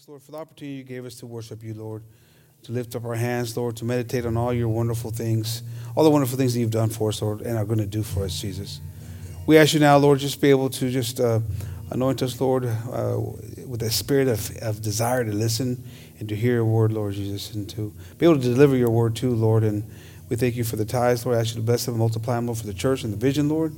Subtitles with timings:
[0.00, 2.02] Thanks, Lord, for the opportunity you gave us to worship you, Lord,
[2.62, 5.62] to lift up our hands, Lord, to meditate on all your wonderful things,
[5.94, 8.02] all the wonderful things that you've done for us, Lord, and are going to do
[8.02, 8.80] for us, Jesus.
[9.44, 11.40] We ask you now, Lord, just be able to just uh,
[11.90, 13.20] anoint us, Lord, uh,
[13.66, 15.84] with a spirit of, of desire to listen
[16.18, 19.14] and to hear your word, Lord Jesus, and to be able to deliver your word
[19.14, 19.64] too, Lord.
[19.64, 19.84] And
[20.30, 21.36] we thank you for the tithes, Lord.
[21.36, 23.18] I ask you to bless them and multiply them, Lord, for the church and the
[23.18, 23.74] vision, Lord.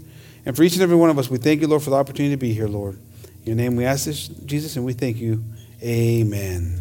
[0.46, 2.32] And for each and every one of us, we thank you, Lord, for the opportunity
[2.32, 3.00] to be here, Lord.
[3.44, 5.42] In your name we ask this, Jesus, and we thank you.
[5.82, 6.80] Amen.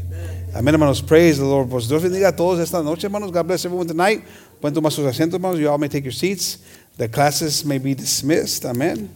[0.53, 1.01] Amén, hermanos.
[1.01, 1.69] Praise the Lord.
[1.69, 3.31] Pues Dios bendiga a todos esta noche, hermanos.
[3.31, 4.23] God bless everyone tonight.
[4.61, 5.59] Pueden tomar sus asientos, hermanos.
[5.59, 6.59] You all may take your seats.
[6.97, 8.63] The classes may be dismissed.
[8.65, 9.09] Amén.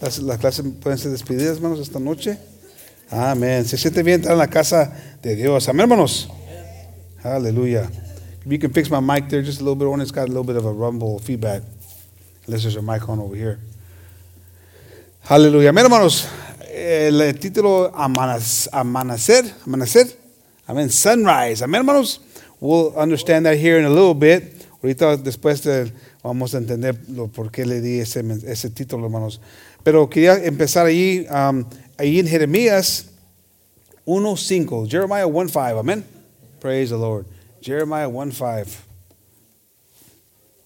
[0.00, 2.38] Las clases pueden ser despedidas, hermanos, esta noche.
[3.10, 3.64] Amén.
[3.64, 5.68] Se siente bien estar en la casa de Dios.
[5.68, 6.28] Amén, hermanos.
[7.20, 7.90] Hallelujah.
[8.44, 10.28] If you can fix my mic there just a little bit on, it's got a
[10.28, 11.62] little bit of a rumble feedback.
[12.46, 13.58] Unless there's a mic on over here.
[15.22, 15.70] Hallelujah.
[15.70, 16.28] Amén, hermanos.
[16.80, 18.72] El título Amanecer,
[19.66, 20.16] Amanecer.
[20.66, 20.88] Amén.
[20.88, 21.62] Sunrise.
[21.62, 22.20] Amén, hermanos.
[22.58, 24.66] We'll understand that here in a little bit.
[24.82, 25.92] Ahorita después de,
[26.22, 29.40] vamos a entender lo, por qué le di ese, ese título, hermanos.
[29.84, 31.66] Pero quería empezar allí, um,
[31.98, 33.10] allí en Jeremías
[34.06, 34.88] 1.5.
[34.88, 35.80] Jeremiah 1.5.
[35.80, 36.04] Amén.
[36.60, 37.26] Praise the Lord.
[37.60, 38.74] Jeremiah 1.5.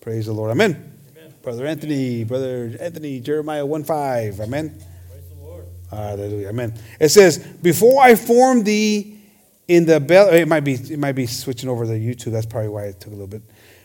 [0.00, 0.52] Praise the Lord.
[0.52, 0.92] Amen.
[1.10, 1.34] Amen.
[1.42, 4.40] Brother Anthony, Brother Anthony, Jeremiah 1.5.
[4.40, 4.93] Amen.
[5.94, 6.48] Hallelujah.
[6.48, 6.74] Amen.
[7.00, 9.20] It says, Before I formed thee
[9.68, 12.32] in the belly, it might be it might be switching over to YouTube.
[12.32, 13.42] That's probably why it took a little bit.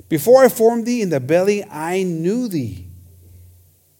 [0.09, 2.88] Before I formed thee in the belly, I knew thee.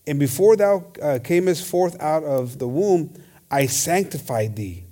[0.07, 3.13] And before thou uh, camest forth out of the womb,
[3.51, 4.85] I sanctified thee.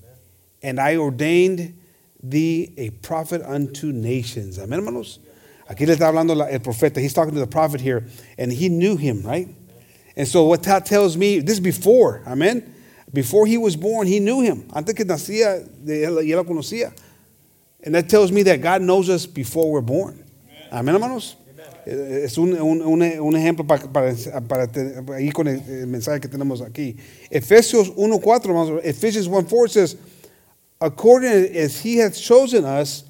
[0.61, 1.79] And I ordained
[2.21, 4.59] thee a prophet unto nations.
[4.59, 5.19] Amen, hermanos.
[5.69, 7.01] Aquí le está hablando el profeta.
[7.01, 8.05] He's talking to the prophet here,
[8.37, 9.47] and he knew him, right?
[10.15, 12.73] And so what that tells me, this is before, amen.
[13.13, 14.67] Before he was born, he knew him.
[14.73, 16.93] Antes que nacía, ya lo conocía.
[17.83, 20.23] And that tells me that God knows us before we're born.
[20.71, 21.35] Amén, hermanos.
[21.85, 24.67] Es un, un, un, ejemplo para, para, para
[25.15, 26.97] ahí con el, el, mensaje que tenemos aquí.
[27.31, 28.81] Efesios 1.4, hermanos.
[28.83, 29.95] Ephesians 1.4 says,
[30.81, 33.05] according as he hath chosen us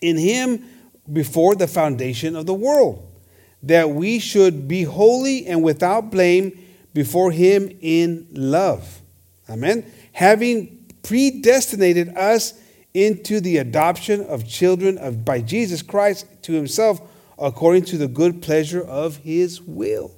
[0.00, 0.64] in him
[1.12, 3.06] before the foundation of the world,
[3.62, 6.58] that we should be holy and without blame
[6.96, 9.02] before him in love.
[9.50, 9.84] Amen.
[10.12, 12.58] Having predestinated us
[12.94, 17.02] into the adoption of children of, by Jesus Christ to himself
[17.38, 20.10] according to the good pleasure of his will.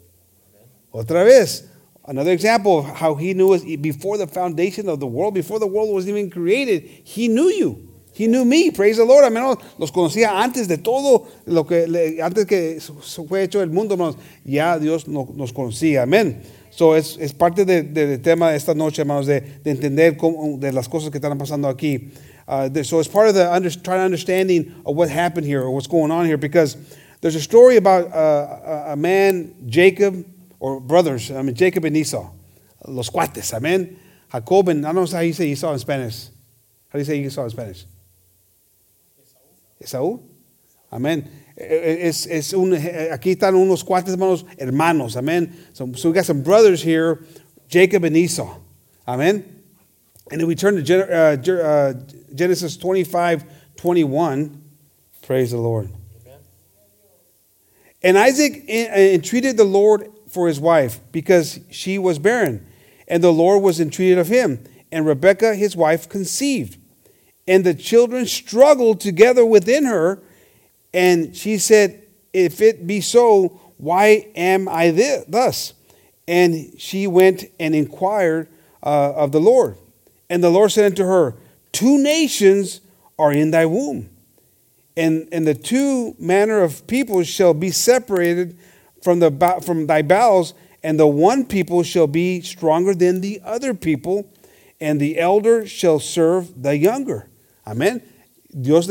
[0.95, 1.69] Otra vez,
[2.07, 5.67] another example of how he knew us before the foundation of the world, before the
[5.67, 7.89] world was even created, he knew you.
[8.13, 9.25] He knew me, praise the Lord.
[9.25, 14.17] Al los conocía antes de todo lo que antes que fue hecho el mundo.
[14.45, 16.03] Ya Dios nos conocía.
[16.03, 16.43] Amén.
[16.79, 20.17] So es, es parte del de, de tema de esta noche, hermanos, de, de entender
[20.17, 22.13] cómo, de las cosas que están pasando aquí.
[22.47, 25.73] Uh, so it's part of the under, trying to understanding of what happened here or
[25.73, 26.77] what's going on here because
[27.21, 30.25] there's a story about uh, a man, Jacob,
[30.61, 32.31] or brothers, I mean, Jacob and Esau,
[32.87, 33.99] los cuates, amen.
[34.31, 36.29] Jacob and, I don't know how you say Esau in Spanish.
[36.91, 37.87] How do you say Esau in Spanish?
[39.83, 40.23] Esaú.
[40.93, 41.29] Amén.
[41.61, 45.17] Es, es un, aquí están unos hermanos, hermanos.
[45.17, 45.53] Amén.
[45.73, 47.25] So, so we got some brothers here,
[47.69, 48.59] Jacob and Esau.
[49.09, 49.63] Amen.
[50.31, 51.95] And then we turn to uh, uh,
[52.33, 53.45] Genesis 25,
[53.77, 54.63] 21.
[55.23, 55.91] Praise the Lord.
[56.27, 56.39] Amen.
[58.05, 62.67] And Isaac entreated the Lord for his wife because she was barren.
[63.09, 64.63] And the Lord was entreated of him.
[64.93, 66.79] And Rebekah, his wife, conceived.
[67.49, 70.23] And the children struggled together within her.
[70.93, 74.91] And she said, If it be so, why am I
[75.29, 75.75] thus?
[76.27, 78.49] And she went and inquired
[78.83, 79.77] uh, of the Lord.
[80.29, 81.37] And the Lord said unto her,
[81.73, 82.81] Two nations
[83.19, 84.11] are in thy womb,
[84.97, 88.59] and, and the two manner of people shall be separated
[89.03, 93.75] from, the, from thy bowels, and the one people shall be stronger than the other
[93.75, 94.33] people,
[94.81, 97.29] and the elder shall serve the younger.
[97.67, 98.03] Amen.
[98.51, 98.89] Dios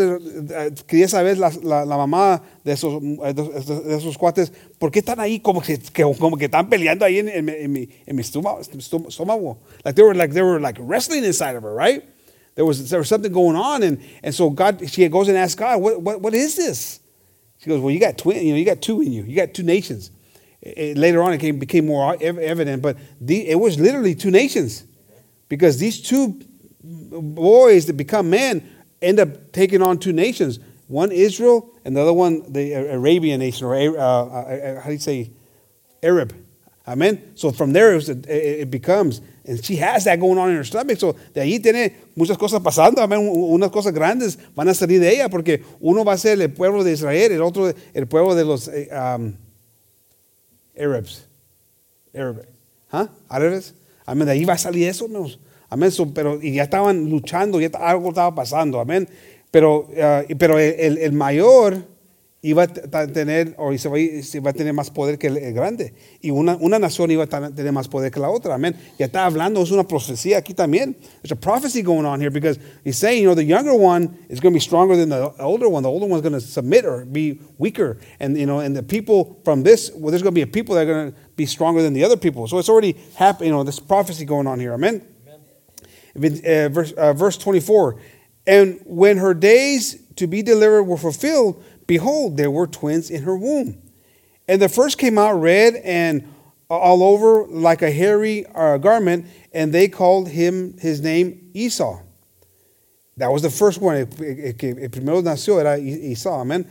[0.86, 5.39] quería saber la, la, la, mamá de esos, de esos cuates, ¿por qué están ahí
[5.39, 5.80] como que,
[6.19, 9.57] como que están peleando ahí en, en, en mi, en mi estómago?
[9.83, 12.04] Like they were like they were like wrestling inside of her, right?
[12.54, 15.56] There was there was something going on, and and so God, she goes and asks
[15.56, 17.00] God, what what, what is this?
[17.57, 19.56] She goes, well, you got twin, you know, you got two in you, you got
[19.56, 20.12] two nations.
[20.62, 24.83] It, later on, it came, became more evident, but the, it was literally two nations,
[25.50, 26.39] because these two
[26.83, 28.62] boys that become men
[29.02, 33.68] end up taking on two nations one Israel and the other one the Arabian nation,
[33.68, 34.06] or uh, uh,
[34.78, 35.32] uh, how do you say
[36.02, 36.34] Arab?
[36.88, 37.34] Amen.
[37.36, 40.98] So from there it, becomes, and she has that going on in her stomach.
[40.98, 43.00] So de ahí tiene muchas cosas pasando.
[43.00, 43.20] Amen.
[43.28, 46.50] U- Unas cosas grandes van a salir de ella porque uno va a ser el
[46.54, 49.34] pueblo de Israel, el otro el pueblo de los eh, um,
[50.80, 51.28] Arabs.
[52.16, 52.46] Arab.
[52.92, 53.10] ¿Ah?
[53.28, 53.74] ¿Árabes?
[54.06, 54.26] Amén.
[54.26, 55.40] De ahí va a salir eso, hermanos.
[55.69, 55.92] Amén.
[56.14, 58.80] Pero, y ya estaban luchando, ya algo estaba pasando.
[58.80, 59.08] Amén.
[59.52, 59.88] Pero,
[60.28, 61.86] y- pero el, el- mayor
[62.42, 63.90] iba a tener, o se
[64.40, 65.94] va, a- tener más poder que el, el grande.
[66.22, 68.56] Y una, una nación iba a tener más poder que la otra.
[68.56, 68.75] Amén.
[68.98, 70.96] Ya está hablando, es una profecía aquí también.
[71.22, 74.40] There's a prophecy going on here because he's saying, you know, the younger one is
[74.40, 75.81] going to be stronger than the older one.
[75.84, 77.98] The older one's going to submit or be weaker.
[78.19, 80.75] And, you know, and the people from this, well, there's going to be a people
[80.75, 82.48] that are going to be stronger than the other people.
[82.48, 84.74] So it's already happening, you know, this prophecy going on here.
[84.74, 85.02] Amen.
[86.18, 88.00] Uh, verse, uh, verse 24.
[88.46, 93.38] And when her days to be delivered were fulfilled, behold, there were twins in her
[93.38, 93.81] womb.
[94.48, 96.34] And the first came out red and
[96.69, 102.02] all over like a hairy uh, garment, and they called him his name Esau.
[103.18, 103.98] That was the first one.
[103.98, 104.08] El
[104.90, 106.42] primero nació era Esau.
[106.42, 106.69] Amen.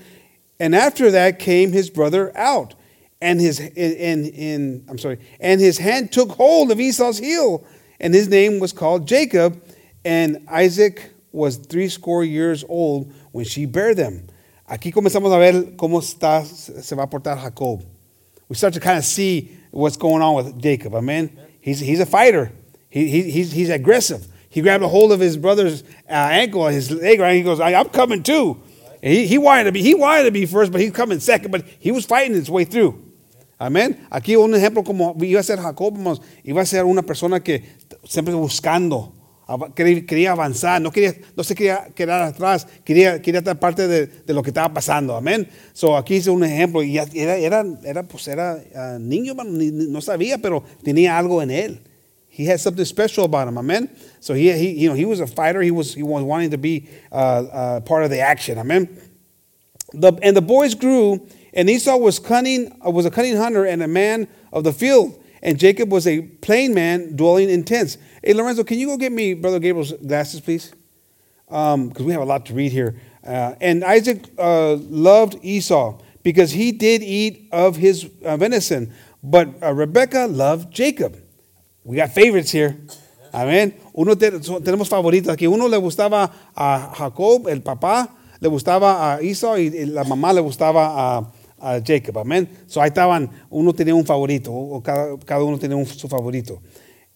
[0.58, 2.74] And after that came his brother out,
[3.20, 7.66] and his and I'm sorry, and his hand took hold of Esau's heel,
[8.00, 9.62] and his name was called Jacob,
[10.04, 14.28] and Isaac was three score years old when she bare them.
[14.68, 17.84] Aquí comenzamos a ver cómo está, se va a portar Jacob.
[18.48, 20.94] We start to kind of see what's going on with Jacob.
[20.94, 21.36] Amen.
[21.60, 22.52] He's, he's a fighter.
[22.88, 24.26] He, he, he's, he's aggressive.
[24.48, 27.36] He grabbed a hold of his brother's uh, ankle, his leg, right?
[27.36, 28.62] He goes, "I'm coming too."
[29.02, 31.50] And he, he wanted to be, he wanted to be first, but he's coming second.
[31.50, 33.05] But he was fighting his way through.
[33.58, 34.06] Amén.
[34.10, 35.94] Aquí un ejemplo como iba a ser Jacob,
[36.44, 37.64] iba a ser una persona que
[38.04, 39.14] siempre buscando,
[39.74, 44.34] quería, avanzar, no, quería, no se quería quedar atrás, quería, quería estar parte de, de
[44.34, 45.16] lo que estaba pasando.
[45.16, 45.48] Amén.
[45.72, 50.38] So aquí hice un ejemplo y era, era, era, pues era ah, niño, no sabía,
[50.38, 51.80] pero tenía algo en él.
[52.28, 53.88] He had something special about him, amen.
[54.20, 55.62] So he, he, you know, he was a fighter.
[55.62, 58.90] He was, he was wanting to be uh, uh, part of the action, amen.
[59.94, 61.26] The, and the boys grew,
[61.56, 65.20] and Esau was cunning, uh, was a cunning hunter and a man of the field,
[65.42, 67.98] and Jacob was a plain man dwelling in tents.
[68.22, 70.72] Hey, Lorenzo, can you go get me Brother Gabriel's glasses, please?
[71.46, 73.00] Because we have a lot to read here.
[73.26, 78.92] Uh, and Isaac uh, loved Esau because he did eat of his uh, venison,
[79.22, 81.16] but uh, Rebekah loved Jacob.
[81.84, 82.76] We got favorites here.
[83.32, 83.74] Amén.
[83.94, 85.46] Uno so- tenemos favoritos aquí.
[85.46, 88.08] Uno le gustaba a Jacob, el papá,
[88.40, 90.86] le gustaba a Esau y la mamá le gustaba
[91.18, 92.16] a, a Jacob.
[92.16, 92.48] Amén.
[92.66, 96.60] So ahí estaban, uno tenía un favorito, o cada, cada uno tenía un, su favorito.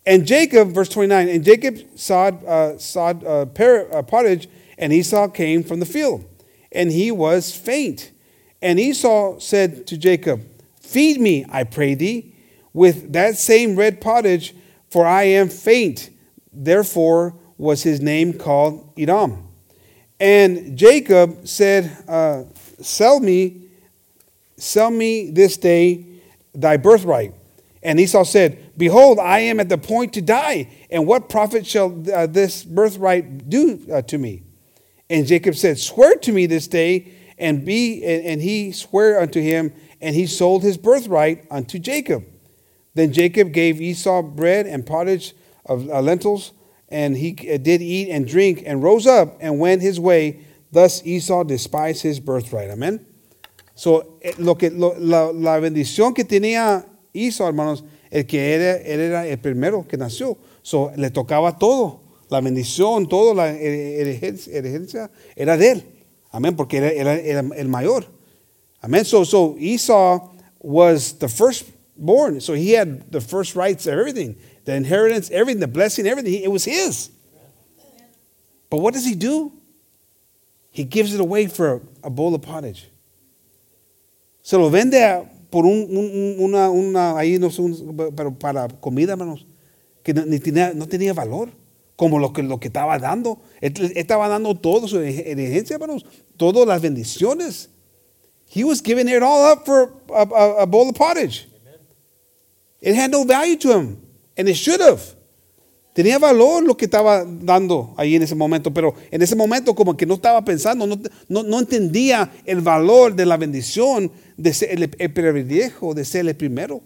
[0.07, 4.49] And Jacob, verse 29, and Jacob sawed, uh, sawed uh, par- uh, pottage,
[4.79, 6.25] and Esau came from the field,
[6.73, 8.11] and he was faint.
[8.63, 10.43] And Esau said to Jacob,
[10.81, 12.35] Feed me, I pray thee,
[12.73, 14.55] with that same red pottage,
[14.91, 16.11] for I am faint.
[16.53, 19.47] Therefore was his name called Edom.
[20.19, 22.45] And Jacob said, uh,
[22.81, 23.69] Sell me,
[24.61, 26.07] sell me this day
[26.55, 27.35] thy birthright.
[27.83, 32.05] And Esau said, Behold, I am at the point to die, and what profit shall
[32.12, 34.43] uh, this birthright do uh, to me?
[35.09, 39.41] And Jacob said, Swear to me this day, and be and, and he sware unto
[39.41, 42.25] him, and he sold his birthright unto Jacob.
[42.95, 45.35] Then Jacob gave Esau bread and pottage
[45.65, 46.53] of uh, lentils,
[46.89, 50.45] and he uh, did eat and drink, and rose up and went his way.
[50.71, 52.70] Thus Esau despised his birthright.
[52.70, 53.06] Amen.
[53.81, 56.84] So, eh, lo que, lo- la, la bendición que tenía
[57.15, 60.37] Esau, hermanos, el que era, él era el primero que nació.
[60.60, 62.03] So, le tocaba todo.
[62.29, 65.84] La bendición, todo, la herencia, era de él.
[66.31, 68.05] Amén, porque era, era- era el mayor.
[68.82, 69.06] Amen.
[69.06, 72.43] So, so Esau was the firstborn.
[72.43, 76.34] So he had the first rights of everything, the inheritance, everything, the blessing, everything.
[76.44, 77.08] It was his.
[78.69, 79.53] But what does he do?
[80.70, 82.90] He gives it away for a bowl of pottage.
[84.43, 88.32] Se lo vende a- por un, un- un- una, una, ahí no sé, un- pero
[88.39, 89.47] para comida, hermanos,
[90.03, 91.51] que no, ni tenía, no tenía valor,
[91.97, 93.41] como lo que, lo que estaba dando.
[93.61, 96.06] Él, estaba dando todo su herencia, hermanos,
[96.37, 97.69] todas las bendiciones.
[98.53, 101.47] He was giving it all up for a, a- a bowl of pottage.
[102.81, 103.99] It had no value to him,
[104.39, 105.01] and it should have.
[105.93, 109.97] Tenía valor lo que estaba dando ahí en ese momento, pero en ese momento como
[109.97, 110.87] que no estaba pensando,
[111.29, 116.37] no, entendía el valor de la bendición de ser el, el privilegio de ser el
[116.37, 116.81] primero.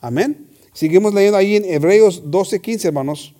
[0.00, 0.48] Amén.
[0.72, 3.32] Seguimos leyendo ahí en Hebreos 12, 15, hermanos.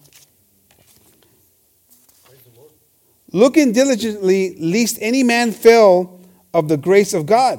[3.32, 6.20] Looking diligently, lest any man fail
[6.54, 7.58] of the grace of God,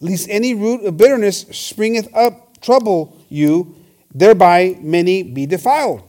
[0.00, 3.76] lest any root of bitterness springeth up trouble you,
[4.12, 6.02] thereby many be defiled.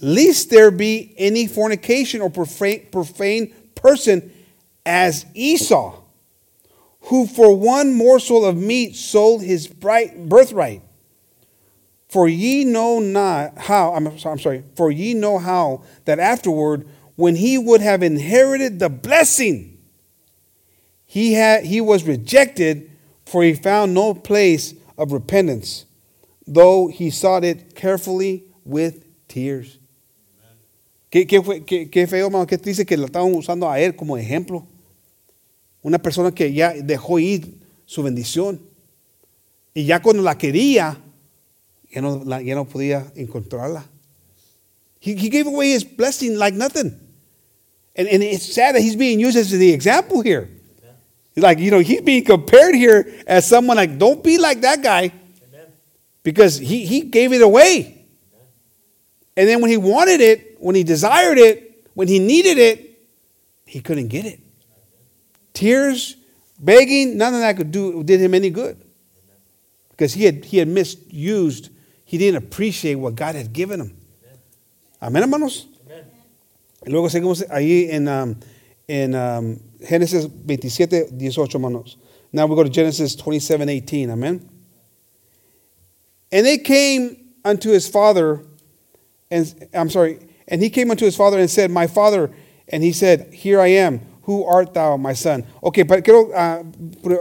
[0.00, 4.32] Lest there be any fornication or profane, profane person
[4.84, 6.02] as Esau,
[7.02, 10.82] who for one morsel of meat sold his birthright.
[12.08, 16.86] For ye know not how, I'm, I'm sorry, for ye know how that afterward,
[17.16, 19.78] when he would have inherited the blessing,
[21.06, 22.90] he, had, he was rejected,
[23.24, 25.86] for he found no place of repentance,
[26.46, 29.78] though he sought it carefully with tears.
[31.16, 33.96] ¿Qué, qué, fue, qué, qué feo, hermano, qué triste que lo estaban usando a él
[33.96, 34.66] como ejemplo.
[35.80, 37.54] Una persona que ya dejó ir
[37.86, 38.60] su bendición.
[39.72, 40.98] Y ya cuando la quería,
[41.90, 43.86] ya no, ya no podía encontrarla.
[45.00, 46.92] He, he gave away his blessing like nothing.
[47.96, 50.50] And, and it's sad that he's being used as the example here.
[51.34, 55.14] Like, you know, he's being compared here as someone like, don't be like that guy.
[56.22, 58.04] Because he, he gave it away.
[59.34, 62.98] And then when he wanted it, when he desired it, when he needed it,
[63.66, 64.40] he couldn't get it.
[65.52, 66.16] Tears,
[66.58, 68.76] begging, none of that could do did him any good.
[69.90, 71.70] Because he had he had misused,
[72.04, 73.96] he didn't appreciate what God had given him.
[75.00, 75.66] Amén, hermanos.
[76.84, 78.36] Y luego seguimos ahí en, um,
[78.88, 81.96] en um, Génesis 27, 18, hermanos.
[82.32, 84.10] Now we go to Genesis 27, 18.
[84.10, 84.48] Amen.
[86.32, 88.44] And they came unto his father,
[89.30, 92.30] and I'm sorry, and he came unto his father and said, My father,
[92.68, 94.00] and he said, Here I am.
[94.22, 95.44] Who art thou, my son?
[95.62, 96.64] Ok, pero quiero, uh,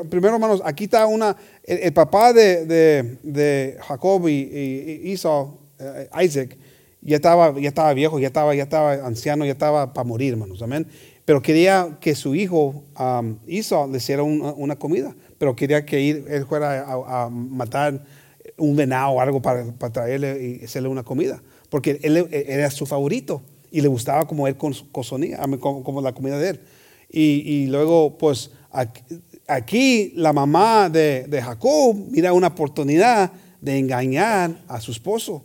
[0.09, 4.49] primero, hermanos, aquí está una, el, el papá de, de, de, Jacob y,
[5.03, 6.57] y Esau, uh, Isaac,
[7.01, 10.63] ya estaba, ya estaba viejo, ya estaba, ya estaba anciano, ya estaba para morir, hermanos,
[10.63, 10.87] amén.
[11.25, 16.01] Pero quería que su hijo um, Esau le hiciera una, una, comida, pero quería que
[16.01, 18.03] ir, él fuera a, a matar
[18.57, 21.41] un venado o algo para, para, traerle y hacerle una comida,
[21.75, 24.55] porque él, él, era su favorito y le gustaba como él
[24.93, 26.61] cozonía, como, la comida de él.
[27.09, 29.01] Y, y luego, pues, aquí,
[29.45, 33.29] aquí, la mamá de, de Jacob mira una oportunidad
[33.59, 35.43] de engañar a su esposo.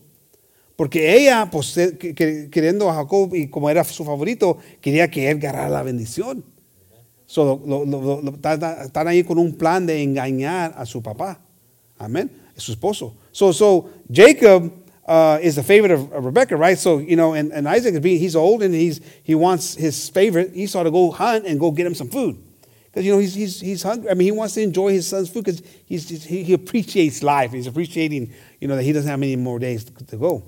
[0.76, 5.68] Porque ella, pues, queriendo a Jacob y como era su favorito, quería que él ganara
[5.68, 6.44] la bendición.
[7.26, 8.34] So, lo, lo, lo,
[8.84, 11.40] están ahí con un plan de engañar a su papá.
[11.98, 12.30] Amén.
[12.54, 13.16] Su esposo.
[13.32, 14.79] So, so Jacob
[15.10, 16.78] uh, is the favorite of, of, Rebecca, right?
[16.78, 20.08] So, you know, and, and Isaac is being, he's old and he's, he wants his
[20.08, 22.40] favorite Esau to go hunt and go get him some food.
[22.84, 24.08] Because, you know, he's, he's, he's hungry.
[24.08, 27.50] I mean, he wants to enjoy his son's food because he's, he, he appreciates life.
[27.50, 30.44] He's appreciating, you know, that he doesn't have many more days to, to go.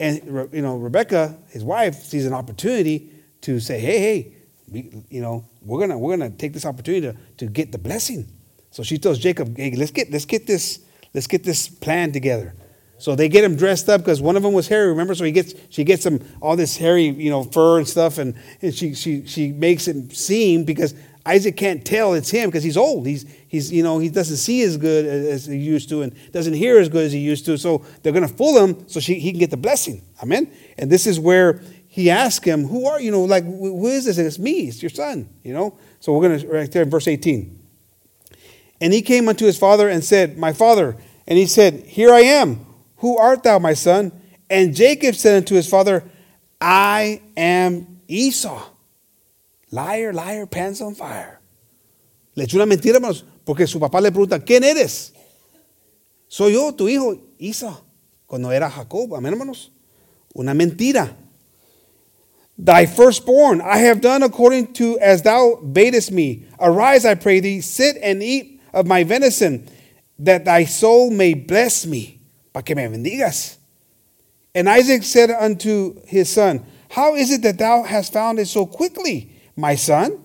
[0.00, 3.08] And, you know, Rebecca, his wife, sees an opportunity
[3.42, 4.36] to say, hey, hey,
[4.68, 8.26] we, you know, we're gonna we're gonna take this opportunity to, to get the blessing.
[8.72, 10.80] So she tells Jacob, hey, let's get let's get this
[11.14, 12.54] let's get this plan together.
[13.02, 14.86] So they get him dressed up because one of them was hairy.
[14.86, 18.18] Remember, so he gets she gets him all this hairy, you know, fur and stuff,
[18.18, 20.94] and, and she she she makes him seem because
[21.26, 23.04] Isaac can't tell it's him because he's old.
[23.08, 26.54] He's he's you know he doesn't see as good as he used to and doesn't
[26.54, 27.58] hear as good as he used to.
[27.58, 30.02] So they're going to fool him so she, he can get the blessing.
[30.22, 30.48] Amen.
[30.78, 34.16] And this is where he asks him, "Who are you know like who is this?"
[34.18, 34.68] And it's me.
[34.68, 35.28] It's your son.
[35.42, 35.76] You know.
[35.98, 37.66] So we're going to right there in verse eighteen.
[38.80, 42.20] And he came unto his father and said, "My father." And he said, "Here I
[42.20, 42.66] am.
[43.02, 44.12] Who art thou, my son?"
[44.48, 46.04] And Jacob said unto his father,
[46.60, 48.70] "I am Esau."
[49.70, 51.40] Liar, liar, pants on fire.
[52.34, 55.12] Le echó una mentira, hermanos, porque su papá le pregunta, ¿quién eres?
[56.28, 57.92] Soy yo, tu hijo, Esau.
[58.32, 59.14] cuando era Jacob.
[59.14, 59.70] Amén, hermanos.
[60.34, 61.14] Una mentira.
[62.56, 66.46] Thy firstborn I have done according to as thou badest me.
[66.58, 69.68] Arise, I pray thee, sit and eat of my venison,
[70.18, 72.21] that thy soul may bless me,
[72.52, 73.56] para que me bendigas.
[74.54, 78.66] And Isaac said unto his son, How is it that thou hast found it so
[78.66, 79.32] quickly?
[79.56, 80.18] my son?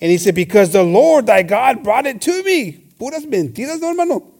[0.00, 2.72] And he said, Because the Lord thy God brought it to me.
[2.98, 4.32] Puras mentiras, no, hermano.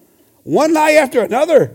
[0.43, 1.75] One lie after another.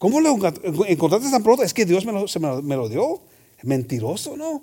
[0.00, 1.62] ¿Cómo lo encontraste tan pronto?
[1.62, 3.22] Es que Dios me lo, se me me lo dio.
[3.64, 4.62] Mentiroso, no.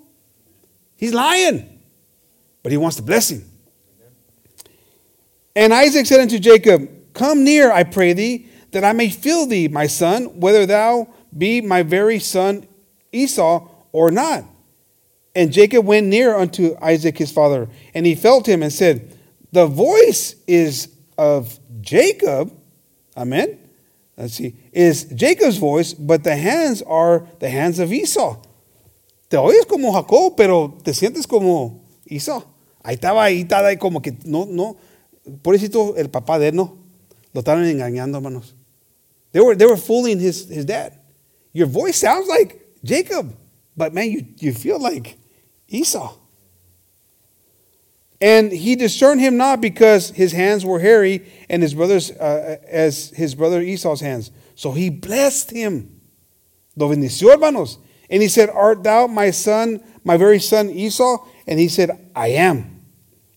[0.95, 1.79] He's lying.
[2.63, 3.43] But he wants the blessing.
[5.55, 9.69] And Isaac said unto Jacob, Come near, I pray thee, that I may feel thee,
[9.69, 12.67] my son, whether thou be my very son
[13.09, 14.43] Esau or not.
[15.33, 19.17] And Jacob went near unto Isaac his father, and he felt him and said,
[19.53, 22.51] The voice is of Jacob.
[23.15, 23.57] Amen.
[24.17, 24.57] Let's see.
[24.73, 28.41] Is Jacob's voice, but the hands are the hands of Esau.
[29.29, 32.43] Te oyes como Jacob, pero te sientes como Esau.
[32.83, 34.75] Ahí estaba, ahí estaba, ahí como que no, no.
[35.41, 36.77] Por eso el papá de él no.
[37.31, 38.57] Lo estaban engañando, hermanos.
[39.35, 40.97] They were, they were fooling his, his dad.
[41.51, 43.35] Your voice sounds like Jacob,
[43.75, 45.17] but man, you, you feel like
[45.67, 46.15] Esau.
[48.21, 53.09] And he discerned him not because his hands were hairy and his brother's uh, as
[53.09, 54.31] his brother Esau's hands.
[54.55, 55.99] So he blessed him.
[56.77, 57.77] Lo bendició, hermanos.
[58.09, 61.27] And he said, Art thou my son, my very son Esau?
[61.45, 62.85] And he said, I am.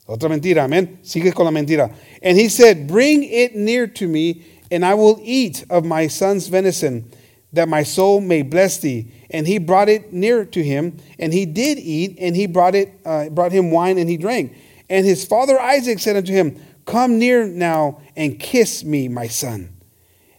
[0.07, 1.01] Otra mentira, amen.
[1.03, 1.93] Sigue con la mentira.
[2.23, 6.49] And he said, Bring it near to me, and I will eat of my son's
[6.49, 7.11] venison,
[7.53, 9.11] that my soul may bless thee.
[9.31, 13.01] And he brought it near to him, and he did eat, and he brought it,
[13.05, 14.55] uh, brought him wine, and he drank.
[14.91, 19.77] And his father Isaac said unto him, Come near now and kiss me, my son.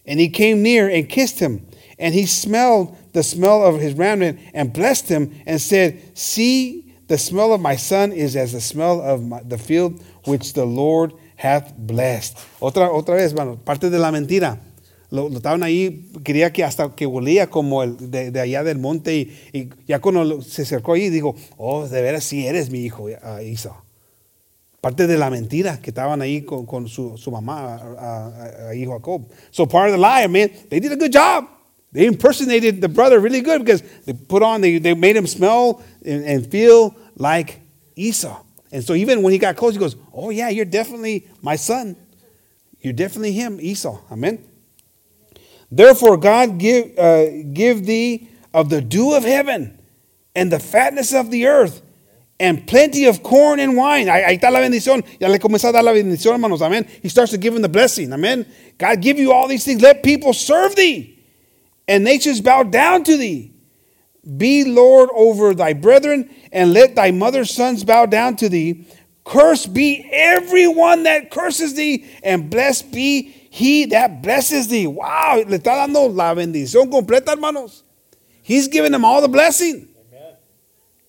[0.04, 1.66] And he came near and kissed him.
[1.98, 7.18] And he smelled the smell of his raiment and blessed him and said, See, the
[7.18, 11.12] smell of my son is as the smell of my, the field which the Lord
[11.42, 12.36] hath blessed.
[12.58, 14.60] Otra, otra vez, hermano, parte de la mentira.
[15.10, 18.78] Lo, lo, estaban ahí, quería que hasta que volía como el de, de allá del
[18.78, 22.80] monte y, y, ya cuando se acercó ahí dijo, oh, de veras sí eres mi
[22.80, 23.08] hijo,
[23.42, 23.74] Isa.
[24.80, 28.92] Parte de la mentira que estaban ahí con, con su, su, mamá, a, a, hijo
[28.92, 29.26] Jacob.
[29.50, 31.46] So part of the lie, man, they did a good job.
[31.92, 35.82] They impersonated the brother really good because they put on, they, they made him smell
[36.04, 37.60] and, and feel like
[37.96, 38.44] Esau.
[38.72, 41.96] And so even when he got close, he goes, Oh, yeah, you're definitely my son.
[42.80, 44.00] You're definitely him, Esau.
[44.10, 44.44] Amen.
[45.70, 49.78] Therefore, God give, uh, give thee of the dew of heaven
[50.34, 51.82] and the fatness of the earth
[52.40, 54.06] and plenty of corn and wine.
[54.06, 55.04] Ahí, está la bendición.
[55.20, 56.62] Ya le comenzó a dar la bendición, hermanos.
[56.62, 56.88] Amen.
[57.02, 58.12] He starts to give him the blessing.
[58.12, 58.46] Amen.
[58.78, 59.82] God give you all these things.
[59.82, 61.22] Let people serve thee,
[61.86, 63.52] and nations bow down to thee.
[64.36, 68.86] Be Lord over thy brethren, and let thy mother's sons bow down to thee.
[69.24, 74.86] Cursed be everyone that curses thee, and blessed be he that blesses thee.
[74.86, 77.82] Wow, le está dando la bendición completa, hermanos.
[78.42, 79.88] He's giving them all the blessing.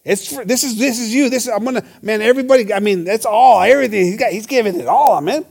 [0.04, 1.30] It's for, this is this is you.
[1.30, 2.22] This is, I'm gonna man.
[2.22, 2.74] Everybody.
[2.74, 3.62] I mean, that's all.
[3.62, 4.32] Everything he's got.
[4.32, 5.18] He's giving it all.
[5.18, 5.46] Amen.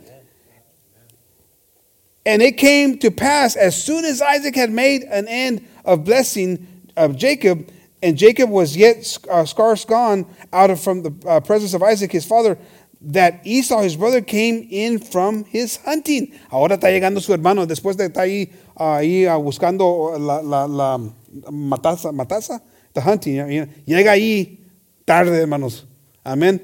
[2.26, 6.79] And it came to pass as soon as Isaac had made an end of blessing
[6.96, 7.68] of Jacob,
[8.02, 12.12] and Jacob was yet uh, scarce gone out of from the uh, presence of Isaac
[12.12, 12.58] his father,
[13.00, 16.32] that Esau his brother came in from his hunting.
[16.50, 20.98] Ahora está llegando su hermano después de estar ahí, ahí uh, buscando la, la, la
[21.50, 22.60] mataza, mataza
[22.92, 23.68] the hunting.
[23.86, 24.66] Llega ahí
[25.04, 25.86] tarde, hermanos.
[26.24, 26.60] Amén.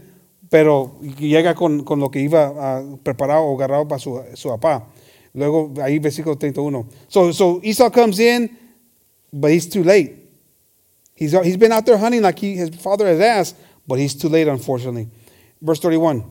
[0.48, 4.86] Pero llega con, con lo que iba preparado o agarrado para su, su papá.
[5.34, 6.86] Luego, ahí versículo 31.
[7.08, 8.50] So, so Esau comes in,
[9.32, 10.14] but he's too late.
[11.14, 14.28] He's, he's been out there hunting like he, his father has asked, but he's too
[14.28, 15.08] late, unfortunately.
[15.62, 16.30] Verse 31.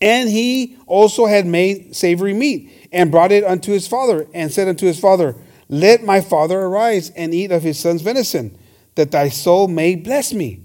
[0.00, 4.68] And he also had made savory meat and brought it unto his father and said
[4.68, 5.34] unto his father,
[5.68, 8.56] Let my father arise and eat of his son's venison
[8.94, 10.62] that thy soul may bless me.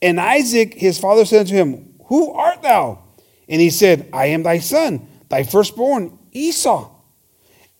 [0.00, 3.02] And Isaac, his father, said to him, Who art thou?
[3.48, 6.90] And he said, I am thy son, thy firstborn, Esau.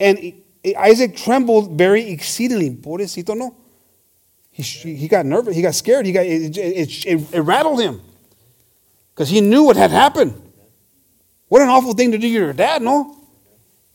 [0.01, 0.35] And
[0.77, 2.71] Isaac trembled very exceedingly.
[2.71, 3.55] Pobrecito, no.
[4.51, 5.55] He, he got nervous.
[5.55, 6.05] He got scared.
[6.07, 8.01] He got, it, it, it, it rattled him
[9.15, 10.35] because he knew what had happened.
[11.49, 13.17] What an awful thing to do to your dad, no?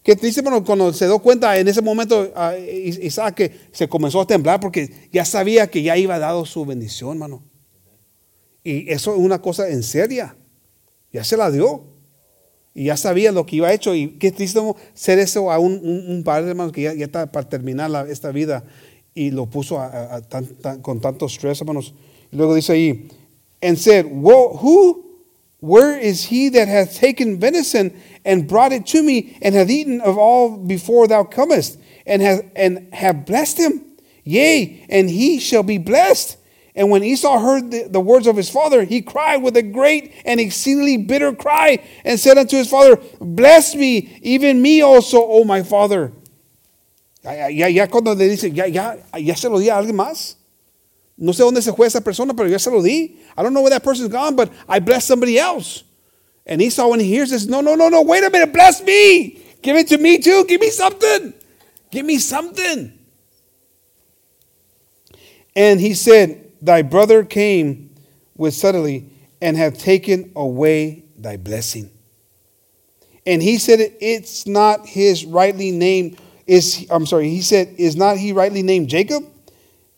[0.03, 4.19] Que triste, bueno, cuando se dio cuenta en ese momento, uh, Isaac que se comenzó
[4.19, 7.43] a temblar porque ya sabía que ya iba dado su bendición, hermano.
[8.63, 10.35] Y eso es una cosa en seria.
[11.11, 11.92] Ya se la dio.
[12.73, 13.93] Y ya sabía lo que iba hecho.
[13.93, 14.59] Y qué triste
[14.93, 18.09] ser eso a un, un, un padre, hermano, que ya, ya, está para terminar la,
[18.09, 18.63] esta vida.
[19.13, 21.93] Y lo puso a, a, tan, tan, con tanto estrés, hermanos.
[22.31, 23.09] Y luego dice ahí,
[23.61, 25.03] and said, who
[25.63, 30.01] where is he that hath taken venison and brought it to me, and hath eaten
[30.01, 33.85] of all before thou comest, and hath and have blessed him?
[34.25, 36.37] Yea, and he shall be blessed.
[36.75, 40.11] And when Esau heard the, the, words of his father, he cried with a great
[40.25, 45.43] and exceedingly bitter cry, and said unto his father, Bless me, even me also, O
[45.43, 46.11] my father.
[47.23, 50.35] Ya, ya, ya cuando le dice, ya, ya, ya se lo di a alguien más.
[51.15, 53.17] No sé dónde se fue esa persona, pero ya se lo di.
[53.37, 55.83] I don't know where that person's gone, but I blessed somebody else.
[56.45, 59.39] And Esau, when he hears this, no, no, no, no, wait a minute, bless me.
[59.61, 60.43] Give it to me too.
[60.45, 61.33] Give me something.
[61.91, 62.91] Give me something.
[65.55, 67.93] And he said, Thy brother came
[68.37, 69.09] with suddenly
[69.41, 71.91] and have taken away thy blessing.
[73.25, 78.15] And he said, It's not his rightly named, is I'm sorry, he said, Is not
[78.15, 79.25] he rightly named Jacob?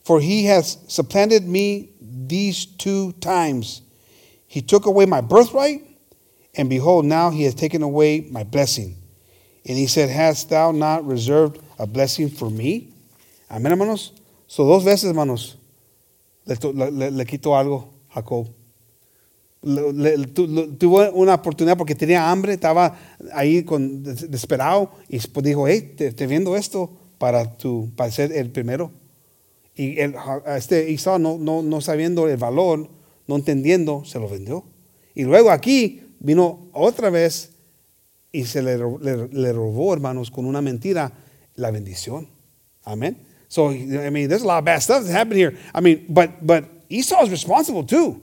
[0.06, 3.84] For he has supplanted me these two times.
[4.48, 5.84] He took away my birthright,
[6.56, 8.96] and behold, now he has taken away my blessing.
[9.68, 12.92] And he said, Hast thou not reserved a blessing for me?
[13.52, 14.14] Amén, hermanos.
[14.48, 15.58] So, dos veces, hermanos,
[16.46, 18.48] le, le, quitó algo Jacob.
[19.62, 22.98] Tuvo una oportunidad porque tenía hambre, estaba
[23.34, 28.52] ahí con, desesperado y dijo, hey, te, te viendo esto para, tu, para ser el
[28.52, 28.92] primero.
[29.76, 30.16] Y el,
[30.56, 32.90] este Isaac, no, no, no sabiendo el valor,
[33.28, 34.64] no entendiendo, se lo vendió.
[35.16, 37.52] Y luego aquí vino otra vez
[38.32, 41.12] y se le, le robó, hermanos, con una mentira,
[41.56, 42.28] la bendición.
[42.84, 43.18] Amén.
[43.56, 45.58] So, I mean, there's a lot of bad stuff that happened here.
[45.74, 48.22] I mean, but, but Esau is responsible too.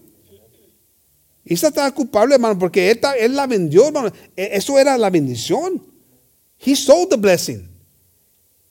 [1.46, 4.10] Esau estaba culpable, hermano, porque él, él la vendió, hermano.
[4.36, 5.80] Eso era la bendición.
[6.58, 7.66] He sold the blessing.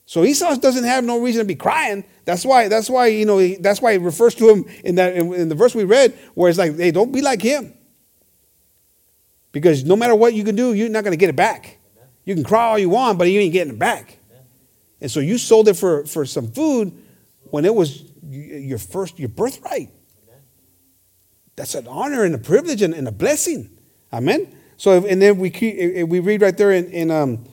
[0.06, 2.04] So Esau doesn't have no reason to be crying.
[2.26, 5.34] That's why, that's why, you know, that's why it refers to him in that in,
[5.34, 7.74] in the verse we read, where it's like, hey, don't be like him.
[9.52, 11.80] Because no matter what you can do, you're not going to get it back.
[12.24, 14.20] You can cry all you want, but you ain't getting it back.
[15.02, 16.94] And so you sold it for, for some food
[17.46, 19.90] when it was your first, your birthright.
[21.56, 23.70] That's an honor and a privilege and, and a blessing.
[24.14, 24.56] Amen.
[24.78, 27.46] So, and then we keep, we read right there in, in, um,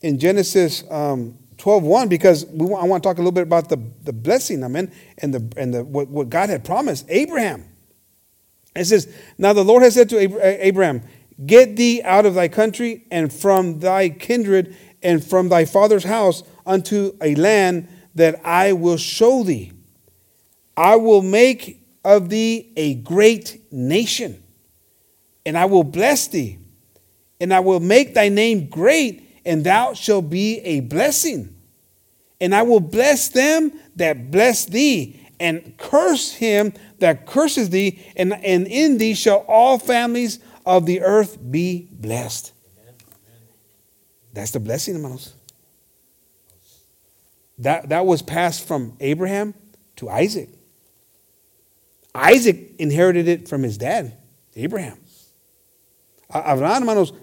[0.00, 3.44] in Genesis um, 12 1 because we want, I want to talk a little bit
[3.44, 7.64] about the, the blessing, amen, and, the, and the, what, what God had promised Abraham.
[8.74, 10.18] It says, Now the Lord has said to
[10.66, 11.02] Abraham,
[11.46, 16.42] Get thee out of thy country and from thy kindred and from thy father's house
[16.66, 19.72] unto a land that I will show thee.
[20.76, 24.42] I will make of thee a great nation,
[25.46, 26.58] and I will bless thee,
[27.40, 31.54] and I will make thy name great, and thou shalt be a blessing.
[32.40, 38.32] And I will bless them that bless thee, and curse him that curses thee, and,
[38.32, 42.52] and in thee shall all families of the earth be blessed.
[44.32, 45.34] That's the blessing, hermanos.
[47.58, 49.54] That, that was passed from Abraham
[49.96, 50.48] to Isaac.
[52.14, 54.16] Isaac inherited it from his dad,
[54.56, 54.98] Abraham.
[56.28, 57.14] Abraham, hermanos,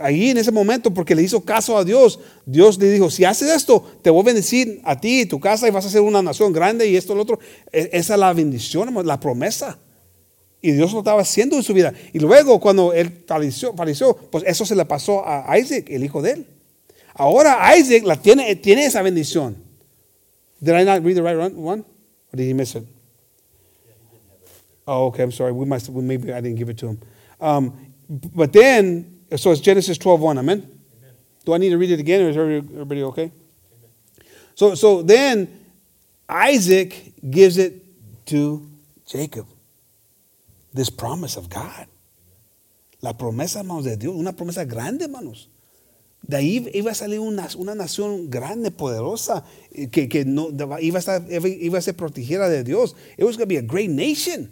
[0.00, 3.50] ahí en ese momento, porque le hizo caso a Dios, Dios le dijo, si haces
[3.50, 6.22] esto, te voy a bendecir a ti y tu casa y vas a ser una
[6.22, 7.40] nación grande y esto lo otro.
[7.72, 9.78] E, esa es la bendición, la promesa.
[10.62, 11.92] Y Dios lo estaba haciendo en su vida.
[12.12, 16.20] Y luego, cuando él falleció, falleció, pues eso se le pasó a Isaac, el hijo
[16.20, 16.46] de él.
[17.20, 19.54] Ahora Isaac la tiene, tiene esa bendición.
[20.62, 21.84] Did I not read the right one?
[22.32, 22.86] Or did he miss it?
[24.86, 25.24] Oh, okay.
[25.24, 25.52] I'm sorry.
[25.52, 25.90] We must.
[25.90, 27.00] We, maybe I didn't give it to him.
[27.38, 30.38] Um, but then, so it's Genesis 12, 1.
[30.38, 30.58] Amen?
[30.60, 31.14] Amen.
[31.44, 33.24] Do I need to read it again, or is everybody okay?
[33.24, 33.32] Amen.
[34.54, 35.46] So, so then
[36.26, 37.84] Isaac gives it
[38.28, 38.66] to
[39.06, 39.46] Jacob.
[40.72, 41.86] This promise of God.
[43.02, 44.14] La promesa, hermanos, de Dios.
[44.14, 45.48] Una promesa grande, hermanos.
[46.22, 50.98] De ahí iba a salir una, una nación grande, poderosa, eh, que, que no, iba,
[50.98, 52.94] a estar, iba a ser protegida de Dios.
[53.16, 54.50] It was going to be a great nation.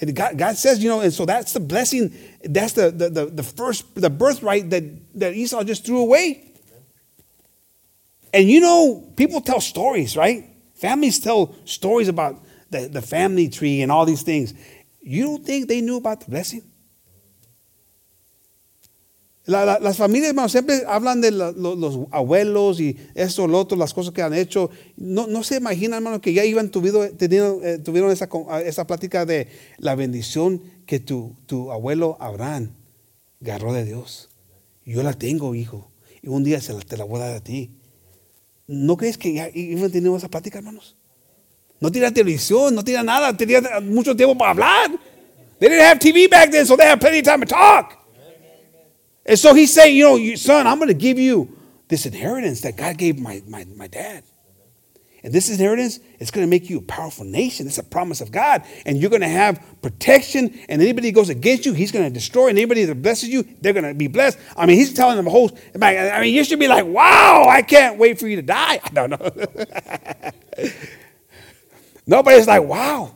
[0.00, 3.26] And God, God, says, you know, and so that's the blessing, that's the, the, the,
[3.26, 4.84] the, first, the birthright that,
[5.18, 6.52] that Esau just threw away.
[8.32, 10.44] And you know, people tell stories, right?
[10.74, 14.54] Families tell stories about the, the family tree and all these things.
[15.02, 16.62] You don't think they knew about the blessing?
[19.50, 23.76] La, la, las familias, hermanos, siempre hablan de los, los, abuelos y eso, lo otro,
[23.76, 24.70] las cosas que han hecho.
[24.96, 28.28] No, no se imaginan, hermano, que ya iban tuvido, tenido, eh, tuvieron esa,
[28.64, 32.76] esa plática de la bendición que tu, tu abuelo Abraham
[33.42, 34.28] agarró de Dios.
[34.84, 35.90] Yo la tengo, hijo.
[36.22, 37.72] Y un día se la voy a dar a ti.
[38.68, 40.96] ¿No crees que ya iban teniendo esa plática, hermanos?
[41.80, 44.90] No tenía televisión, no tenía nada, tenía mucho tiempo para hablar.
[45.58, 47.99] They didn't have TV back then, so they had plenty of time to talk.
[49.30, 52.76] And so he's saying, you know, son, I'm going to give you this inheritance that
[52.76, 54.24] God gave my, my, my dad.
[55.22, 57.68] And this inheritance is going to make you a powerful nation.
[57.68, 58.64] It's a promise of God.
[58.84, 60.58] And you're going to have protection.
[60.68, 62.48] And anybody goes against you, he's going to destroy.
[62.48, 64.36] And anybody that blesses you, they're going to be blessed.
[64.56, 65.56] I mean, he's telling them a whole.
[65.80, 68.80] I mean, you should be like, wow, I can't wait for you to die.
[68.82, 70.72] I don't know.
[72.04, 73.14] Nobody's like, wow.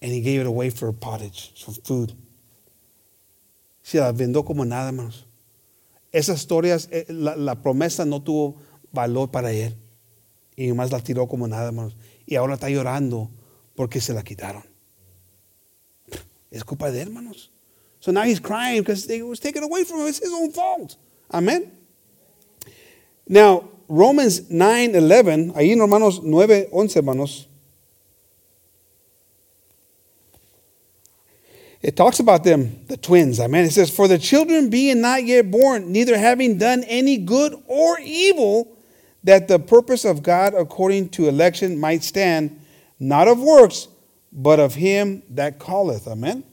[0.00, 2.12] And he gave it away for pottage, for food.
[3.82, 5.26] Se la vendió como nada, hermanos.
[6.12, 8.56] Esas historias, eh, la, la, promesa no tuvo
[8.92, 9.76] valor para él.
[10.56, 11.96] Y más la tiró como nada, hermanos.
[12.26, 13.30] Y ahora está llorando
[13.74, 14.64] porque se la quitaron.
[16.50, 17.50] Es culpa de él, hermanos.
[18.00, 20.08] So now he's crying because it was taken away from him.
[20.08, 20.96] It's his own fault.
[21.32, 21.72] Amen.
[23.26, 27.48] Now, Romans 9, 11, ahí en Romanos 9, 11, hermanos.
[31.82, 33.40] It talks about them, the twins.
[33.40, 33.64] Amen.
[33.64, 37.98] It says, For the children being not yet born, neither having done any good or
[38.00, 38.78] evil,
[39.24, 42.60] that the purpose of God according to election might stand,
[43.00, 43.88] not of works,
[44.32, 46.06] but of him that calleth.
[46.06, 46.44] Amen.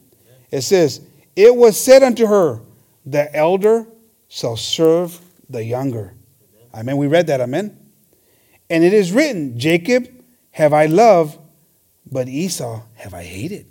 [0.50, 1.02] It says,
[1.36, 2.62] It was said unto her,
[3.06, 3.86] The elder
[4.28, 6.15] shall serve the younger.
[6.74, 6.98] Amen.
[6.98, 7.39] We read that.
[7.39, 7.78] Amen.
[8.70, 10.08] And it is written, Jacob
[10.52, 11.39] have I loved,
[12.12, 13.69] but Esau have I hated.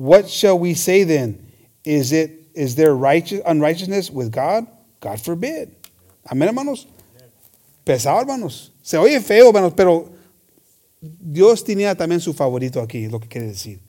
[0.00, 1.52] What shall we say then?
[1.84, 4.66] Is it is there righteous unrighteousness with God?
[4.98, 5.76] God forbid.
[6.26, 6.86] Amén, hermanos.
[7.84, 8.70] Pesado, hermanos.
[8.80, 10.10] Se oye feo, hermanos, pero
[11.02, 13.80] Dios tenía también su favorito aquí, lo que quiere decir.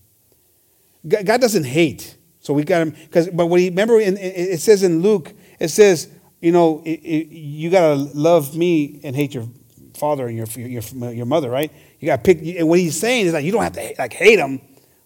[1.07, 2.17] God doesn't hate.
[2.41, 5.69] So we got him because but when he remember in, it says in Luke, it
[5.69, 6.09] says,
[6.41, 9.47] you know, it, it, you gotta love me and hate your
[9.93, 11.71] father and your your, your mother, right?
[12.01, 12.41] You gotta pick.
[12.59, 14.59] And what he's saying is like you don't have to like hate them,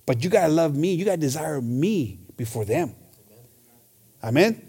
[0.06, 0.94] but you got to love me.
[0.96, 2.94] You got to desire me before them.
[4.22, 4.62] Amén.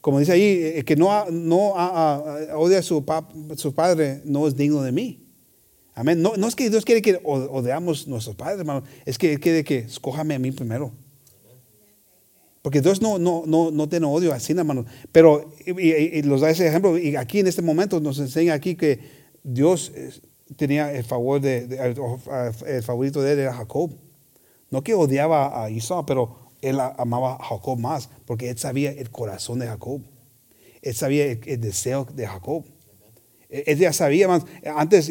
[0.00, 1.72] Como dice ahí, el que no, no
[2.54, 3.32] odia a su, pap,
[3.74, 5.26] padre no es digno de mí.
[5.94, 6.22] Amén.
[6.22, 8.84] No, no es que Dios quiere que odiamos a nuestros padres, hermano.
[9.04, 10.92] Es que quiere que escójame a mí primero.
[12.62, 14.84] Porque Dios no, no, no, no tiene odio así, hermano.
[15.10, 16.98] Pero y, los da ese ejemplo.
[16.98, 19.00] Y aquí en este momento nos enseña aquí que
[19.42, 19.92] Dios
[20.56, 21.94] tenía el favor de
[22.66, 23.92] el favorito de él era Jacob.
[24.70, 29.10] No que odiaba a Isaac, pero él amaba a Jacob más, porque él sabía el
[29.10, 30.00] corazón de Jacob.
[30.82, 32.64] Él sabía el, deseo de Jacob.
[33.48, 34.42] Él ya sabía más,
[34.76, 35.10] antes,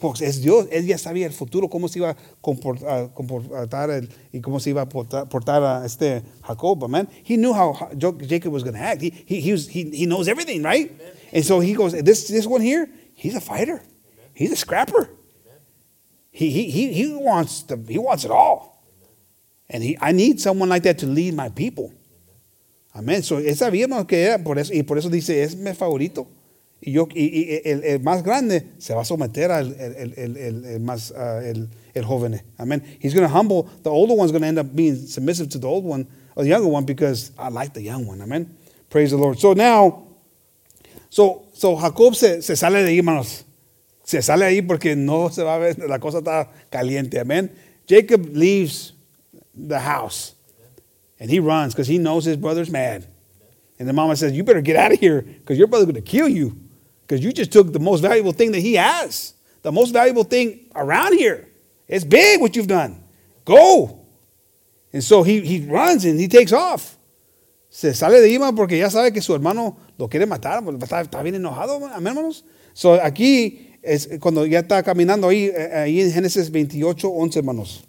[0.00, 4.60] pues es Dios, él ya sabía el futuro, cómo se iba a comportar, y cómo
[4.60, 7.08] se iba a portar, a este Jacob, man.
[7.24, 9.02] He knew how Jacob was going to act.
[9.02, 10.92] He, he, he, was, he, he knows everything, right?
[11.32, 13.82] And so he goes, this, this one here, he's a fighter.
[14.34, 15.10] He's a scrapper.
[16.30, 18.71] He, he, he, he, wants the, he wants it all.
[19.72, 21.92] And he, I need someone like that to lead my people.
[22.94, 23.22] Amén.
[23.22, 26.28] So, sabíamos que era por eso, y por eso dice, es mi favorito.
[26.80, 30.66] Y, yo, y, y el, el, más grande se va a someter al el, el,
[30.66, 32.42] el, más, uh, el, el joven.
[32.58, 32.82] Amén.
[33.00, 33.68] He's going to humble.
[33.82, 36.06] The older one's going to end up being submissive to the old one,
[36.36, 38.18] or the younger one, because I like the young one.
[38.20, 38.46] Amén.
[38.90, 39.38] Praise the Lord.
[39.38, 40.02] So now,
[41.08, 43.44] so, so Jacob se, se sale de ahí, hermanos.
[44.04, 47.20] Se sale ahí porque no se va a ver, la cosa está caliente.
[47.20, 47.50] Amén.
[47.88, 48.91] Jacob leaves
[49.54, 50.34] the house.
[51.18, 53.06] And he runs because he knows his brother's mad.
[53.78, 56.10] And the mama says, You better get out of here because your brother's going to
[56.10, 56.58] kill you
[57.02, 60.66] because you just took the most valuable thing that he has, the most valuable thing
[60.74, 61.48] around here.
[61.88, 63.02] It's big what you've done.
[63.44, 64.06] Go.
[64.92, 66.96] And so he, he runs and he takes off.
[67.70, 71.22] Se sale de Ima porque ya sabe que su hermano lo quiere matar, está, está
[71.22, 72.44] bien enojado, hermanos.
[72.74, 77.84] So aquí es cuando ya está caminando ahí, eh, ahí en Génesis 28, 11, hermanos.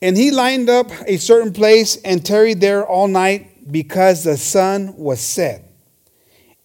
[0.00, 4.94] And he lined up a certain place and tarried there all night because the sun
[4.96, 5.64] was set.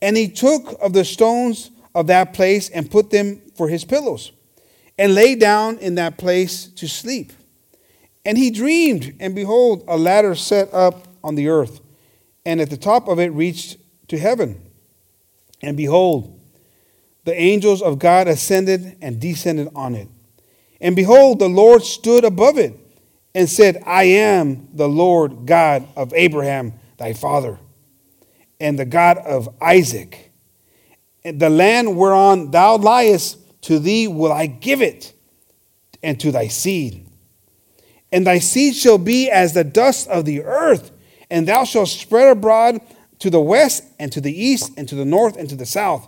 [0.02, 4.32] And he took of the stones of that place and put them for his pillows,
[4.98, 7.34] and lay down in that place to sleep.
[8.26, 11.82] And he dreamed, and behold, a ladder set up on the earth,
[12.46, 13.78] and at the top of it reached
[14.10, 14.62] to heaven.
[15.62, 16.40] And behold,
[17.26, 20.10] the angels of God ascended and descended on it.
[20.82, 22.78] And behold, the Lord stood above it
[23.36, 27.60] and said, I am the Lord God of Abraham, thy father,
[28.60, 30.32] and the God of Isaac.
[31.24, 35.14] And the land whereon thou liest, to thee will I give it,
[36.04, 37.08] and to thy seed.
[38.12, 40.92] And thy seed shall be as the dust of the earth,
[41.30, 42.82] and thou shalt spread abroad
[43.20, 46.08] to the west, and to the east, and to the north, and to the south.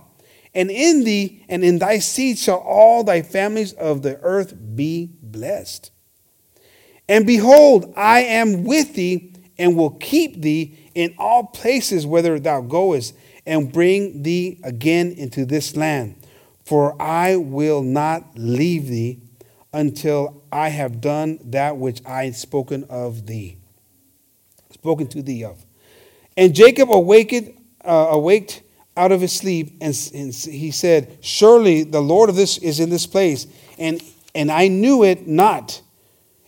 [0.54, 5.12] And in thee and in thy seed shall all thy families of the earth be
[5.22, 5.92] blessed.
[7.08, 12.62] And behold, I am with thee and will keep thee in all places whither thou
[12.62, 13.14] goest,
[13.46, 16.16] and bring thee again into this land.
[16.66, 19.20] For I will not leave thee
[19.72, 23.58] until I have done that which I have spoken of thee,
[24.72, 25.64] spoken to thee of.
[26.38, 27.50] And Jacob awaked,
[27.84, 28.64] uh, awaked
[28.98, 32.90] out of his sleep, and, and he said, Surely the Lord of this is in
[32.90, 33.46] this place,
[33.78, 34.02] and
[34.34, 35.82] and I knew it not.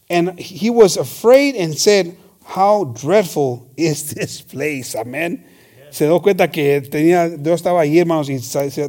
[0.09, 4.95] And he was afraid and said, How dreadful is this place.
[4.95, 5.43] Amén.
[5.89, 8.37] Se dio cuenta que tenía, Dios estaba ahí, hermanos, y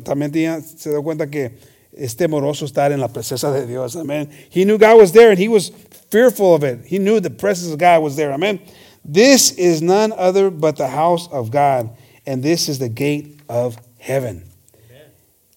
[0.00, 1.52] también tenía, se dio cuenta que
[1.92, 3.96] es temoroso estar en la presencia de Dios.
[3.96, 4.30] Amén.
[4.50, 5.70] He knew God was there and he was
[6.10, 6.84] fearful of it.
[6.86, 8.32] He knew the presence of God was there.
[8.32, 8.60] Amen.
[9.04, 13.76] This is none other but the house of God, and this is the gate of
[13.98, 14.44] heaven.
[14.74, 15.10] Amen.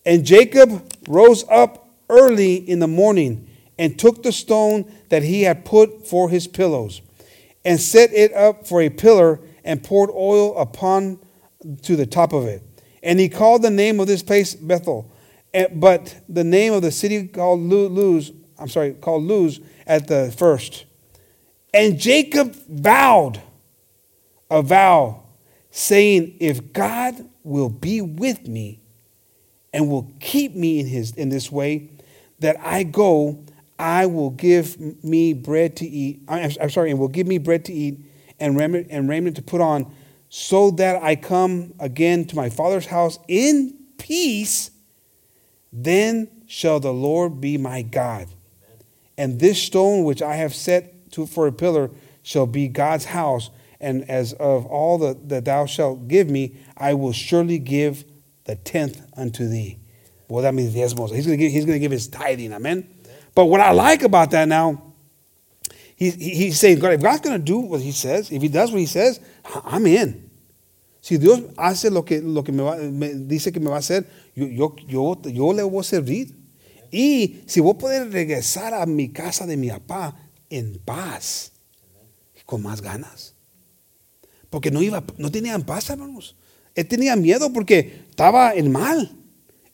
[0.05, 3.47] And Jacob rose up early in the morning
[3.77, 7.01] and took the stone that he had put for his pillows,
[7.65, 11.19] and set it up for a pillar, and poured oil upon
[11.81, 12.63] to the top of it.
[13.03, 15.11] And he called the name of this place Bethel,
[15.73, 20.85] but the name of the city called Luz, I'm sorry, called Luz at the first.
[21.73, 23.41] And Jacob vowed
[24.49, 25.23] a vow,
[25.71, 28.79] saying, If God will be with me
[29.73, 31.89] and will keep me in, his, in this way
[32.39, 33.43] that I go,
[33.81, 36.21] I will give me bread to eat.
[36.27, 38.05] I'm, I'm sorry, and will give me bread to eat
[38.39, 39.91] and raiment, and raiment to put on,
[40.29, 44.69] so that I come again to my father's house in peace.
[45.73, 48.27] Then shall the Lord be my God.
[49.17, 51.89] And this stone which I have set to, for a pillar
[52.21, 53.49] shall be God's house.
[53.79, 58.05] And as of all the, that thou shalt give me, I will surely give
[58.43, 59.79] the tenth unto thee.
[60.27, 61.13] Well, that means diezmos.
[61.15, 62.53] He's going to give, he's going to give his tithing.
[62.53, 62.87] Amen.
[63.41, 64.93] But what I like about that now,
[65.95, 68.71] he, he's saying, God, if God's going to do what he says, if he does
[68.71, 69.19] what he says,
[69.65, 70.29] I'm in.
[71.01, 73.79] Si Dios hace lo que, lo que me, va, me dice que me va a
[73.79, 76.35] hacer, yo, yo, yo, yo le voy a servir.
[76.91, 80.15] Y si voy a poder regresar a mi casa de mi papá
[80.47, 81.53] en paz,
[82.45, 83.33] con más ganas.
[84.51, 86.35] Porque no, iba, no tenía paz, hermanos.
[86.75, 89.17] Él tenía miedo porque estaba en mal.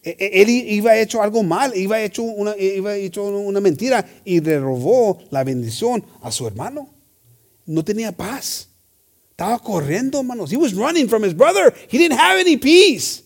[0.03, 5.19] Él iba hecho algo mal, iba hecho una, iba hecho una mentira y le robó
[5.31, 6.89] la bendición a su hermano.
[7.65, 8.69] No tenía paz.
[9.31, 10.49] Estaba corriendo, hermanos.
[10.49, 11.73] He was running from his brother.
[11.89, 13.23] He didn't have any peace.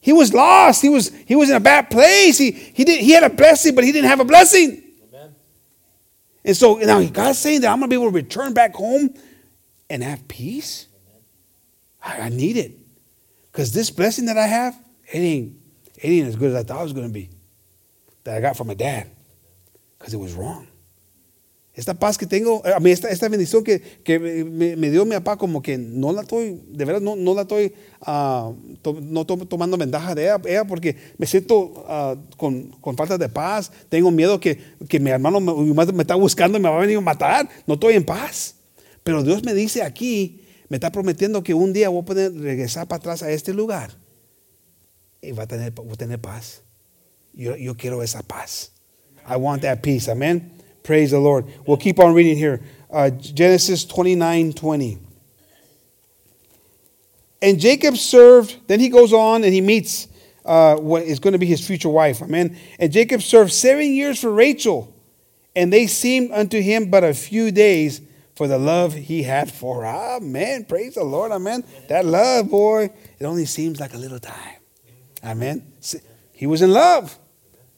[0.00, 0.82] He was lost.
[0.82, 2.38] He was, he was in a bad place.
[2.38, 4.82] He, he, did, he had a blessing, but he didn't have a blessing.
[5.08, 5.34] Amen.
[6.44, 9.12] And so now God's saying that I'm going to be able to return back home
[9.90, 10.86] and have peace.
[12.02, 12.78] I, I need it.
[13.50, 14.78] Because this blessing that I have,
[15.12, 15.57] it ain't,
[16.02, 17.30] it ain't as good as I thought it was going to be.
[18.24, 19.08] That I got from my dad.
[19.98, 20.66] Because it was wrong.
[21.74, 25.14] Esta paz que tengo, a mí esta, esta bendición que, que me, me, dio mi
[25.14, 27.72] papá, como que no la estoy, de verdad, no, no la estoy,
[28.04, 28.52] uh,
[29.00, 33.70] no tomando ventaja de ella, ella porque me siento uh, con, con, falta de paz.
[33.88, 34.58] Tengo miedo que,
[34.88, 35.52] que mi hermano me,
[35.92, 37.48] me, está buscando y me va a venir a matar.
[37.64, 38.56] No estoy en paz.
[39.04, 42.88] Pero Dios me dice aquí, me está prometiendo que un día voy a poder regresar
[42.88, 43.92] para atrás a este lugar
[45.22, 46.62] y va a tener, voy a tener paz.
[47.34, 48.70] Yo, yo quiero esa paz.
[49.26, 50.08] I want that peace.
[50.08, 50.50] Amen.
[50.82, 51.46] Praise the Lord.
[51.66, 52.60] We'll keep on reading here.
[52.90, 54.98] Uh, Genesis 29 20.
[57.40, 60.08] And Jacob served, then he goes on and he meets
[60.44, 62.22] uh, what is going to be his future wife.
[62.22, 62.58] Amen.
[62.78, 64.92] And Jacob served seven years for Rachel,
[65.54, 68.00] and they seemed unto him but a few days
[68.34, 69.86] for the love he had for her.
[69.86, 70.64] Amen.
[70.64, 71.30] Praise the Lord.
[71.30, 71.64] Amen.
[71.88, 74.57] That love, boy, it only seems like a little time.
[75.22, 75.74] Amen.
[76.32, 77.18] He was in love.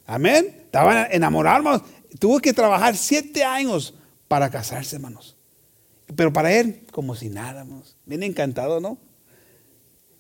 [0.07, 0.47] Amen.
[0.67, 1.83] Estaban enamorados.
[2.19, 3.95] Tuvo que trabajar siete años
[4.29, 5.37] para casarse, hermanos.
[6.15, 7.97] Pero para él, como si nada, hermanos.
[8.05, 8.99] Bien encantado, ¿no?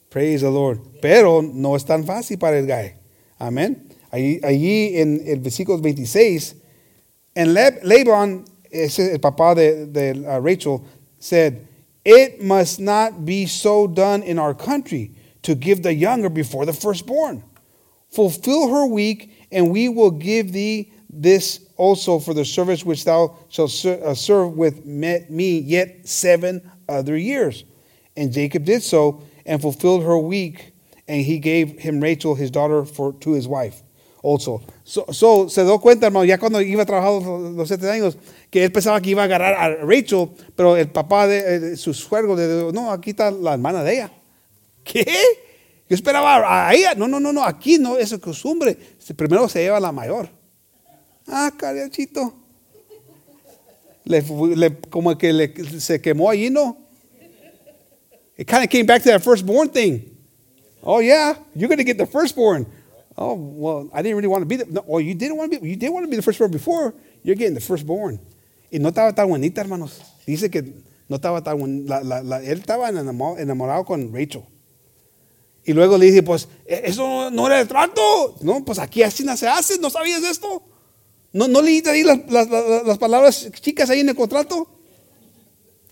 [0.09, 0.81] Praise the Lord.
[1.01, 2.95] Pero no es tan fácil para el guy.
[3.39, 3.89] Amén.
[4.11, 6.57] Allí, allí en el versículo 26,
[7.35, 10.81] en Laban, ese, el papá de, de uh, Rachel,
[11.19, 11.67] said,
[12.05, 15.15] It must not be so done in our country
[15.51, 17.43] to give the younger before the firstborn.
[18.11, 23.37] Fulfill her week, and we will give thee this also for the service which thou
[23.49, 27.65] shalt uh, serve with me yet seven other years.
[28.17, 30.73] And Jacob did so and fulfilled her week,
[31.09, 33.83] and he gave him Rachel, his daughter, for, to his wife
[34.23, 34.63] also.
[34.85, 37.23] So, so se dio cuenta, hermano, ya cuando iba a trabajar
[37.57, 38.17] los siete años,
[38.51, 41.77] que él pensaba que iba a agarrar a Rachel, pero el papá de, eh, de
[41.77, 44.13] su suegro le dijo, no, aquí está la hermana de ella.
[44.91, 45.07] ¿Qué?
[45.89, 46.95] Yo esperaba a.
[46.97, 48.77] No, no, no, no, aquí no, eso es costumbre.
[49.17, 50.29] Primero se lleva la mayor.
[51.27, 51.53] Ah,
[54.05, 56.77] le, como que se quemó allí, ¿no?
[58.37, 60.17] It kind of came back to that firstborn thing.
[60.83, 62.67] Oh, yeah, you're going to get the firstborn.
[63.17, 64.65] Oh, well, I didn't really want to be the.
[64.65, 65.69] No, well, you didn't want to be.
[65.69, 66.95] You didn't want to be the firstborn before.
[67.23, 68.19] You're getting the firstborn.
[68.73, 70.01] Y no estaba tan bonita, hermanos.
[70.27, 70.63] Dice que
[71.09, 74.45] no estaba tan la, la, la, él estaba enamorado con Rachel.
[75.65, 78.37] Y luego le dije, pues, e, eso no era el trato.
[78.43, 79.79] No, pues aquí así no se hace.
[79.79, 80.63] ¿No sabías esto?
[81.33, 84.67] ¿No, no leíste ahí las, las, las, palabras chicas ahí en el contrato?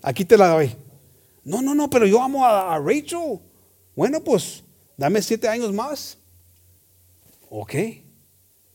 [0.01, 0.75] Aquí te la doy.
[1.43, 3.39] No, no, no, pero yo amo a, a Rachel.
[3.95, 4.63] Bueno, pues,
[4.97, 6.17] dame siete años más.
[7.49, 7.75] Ok.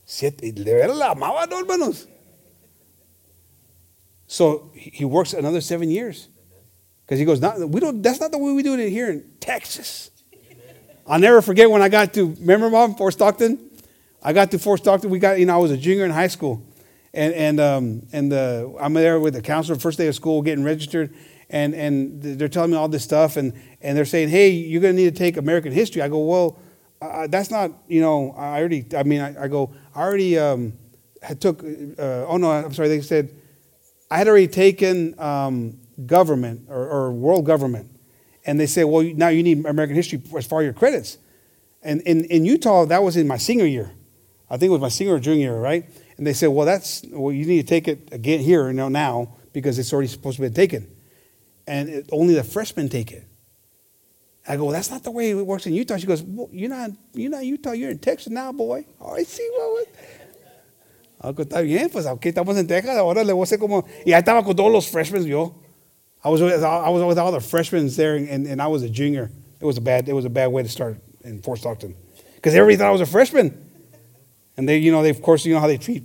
[0.04, 0.52] Siete.
[0.52, 2.08] De verdad la amaba, ¿no, hermanos?
[4.26, 6.28] So he works another seven years.
[7.04, 9.24] Because he goes, not, we don't, that's not the way we do it here in
[9.38, 10.10] Texas.
[11.06, 13.70] I'll never forget when I got to, remember mom, Fort Stockton?
[14.22, 15.10] I got to Fort Stockton.
[15.10, 16.62] We got, you know, I was a junior in high school.
[17.14, 20.64] and and um, and the I'm there with the counselor first day of school getting
[20.64, 21.14] registered,
[21.48, 24.94] and and they're telling me all this stuff, and and they're saying, hey, you're gonna
[24.94, 26.02] need to take American history.
[26.02, 26.58] I go, well,
[27.00, 30.72] uh, that's not you know I already I mean I, I go I already um,
[31.22, 33.30] had took uh, oh no I'm sorry they said
[34.10, 37.90] I had already taken um, government or, or world government,
[38.46, 41.18] and they said, well now you need American history as far as your credits,
[41.82, 43.90] and in in Utah that was in my senior year,
[44.48, 45.84] I think it was my senior or junior year, right?
[46.16, 48.88] And they said, well, that's, well, you need to take it again here, you know,
[48.88, 50.86] now, because it's already supposed to be taken.
[51.66, 53.26] And it, only the freshmen take it.
[54.46, 55.96] I go, well, that's not the way it works in Utah.
[55.96, 58.86] She goes, well, you're not, you're not Utah, you're in Texas now, boy.
[59.00, 59.88] Oh, I see what.
[61.20, 64.12] Algo está bien, pues aquí estamos en Texas, ahora le voy a hacer como, y
[64.12, 65.54] ahí estaba con todos los freshmen yo.
[66.24, 68.88] I was with, I was with all the freshmen there, and, and I was a
[68.88, 69.30] junior.
[69.60, 71.94] It was a bad, it was a bad way to start in Fort Stockton,
[72.36, 73.60] because everybody thought I was a freshman.
[74.56, 76.04] And they, you know, they of course, you know how they treat,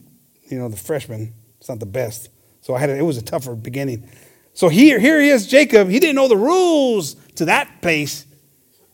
[0.49, 1.33] you know, the freshmen.
[1.59, 2.29] It's not the best.
[2.61, 4.09] So I had a, it was a tougher beginning.
[4.53, 5.87] So here, here he is, Jacob.
[5.87, 8.25] He didn't know the rules to that place.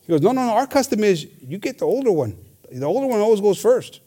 [0.01, 0.53] He goes, no, no, no.
[0.53, 2.38] Our custom is you get the older one.
[2.71, 4.01] The older one always goes first.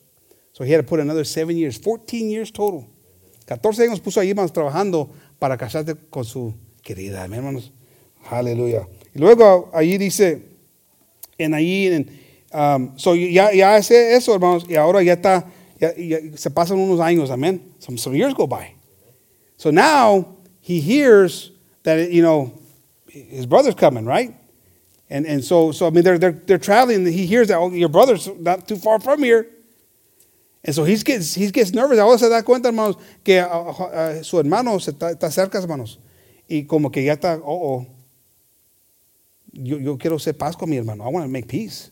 [0.52, 2.88] So he had to put another seven years, 14 years total.
[3.46, 6.54] 14 años puso ahí, hermanos, trabajando para casarte con su
[6.88, 7.70] querida, hermanos.
[8.30, 8.88] Aleluya.
[9.14, 10.42] Y luego allí dice,
[11.36, 15.44] en allí en Um, so ya, ya hace eso, hermanos, y ahora ya está,
[15.78, 17.74] ya, ya, se pasan unos años, amen.
[17.78, 18.74] Some, some years go by.
[19.58, 22.52] So now he hears that, you know,
[23.06, 24.34] his brother's coming, right?
[25.10, 27.04] And, and so, so I mean, they're, they're, they're traveling.
[27.04, 29.46] He hears that oh, your brother's not too far from here.
[30.64, 31.98] And so he gets, he gets nervous.
[31.98, 35.98] Ahora se da cuenta, hermanos, que uh, uh, su hermano se está, está, cerca, hermanos.
[36.48, 37.86] Y como que ya está, oh, oh.
[39.52, 41.04] Yo, yo quiero hacer paz con mi hermano.
[41.04, 41.90] I want to make peace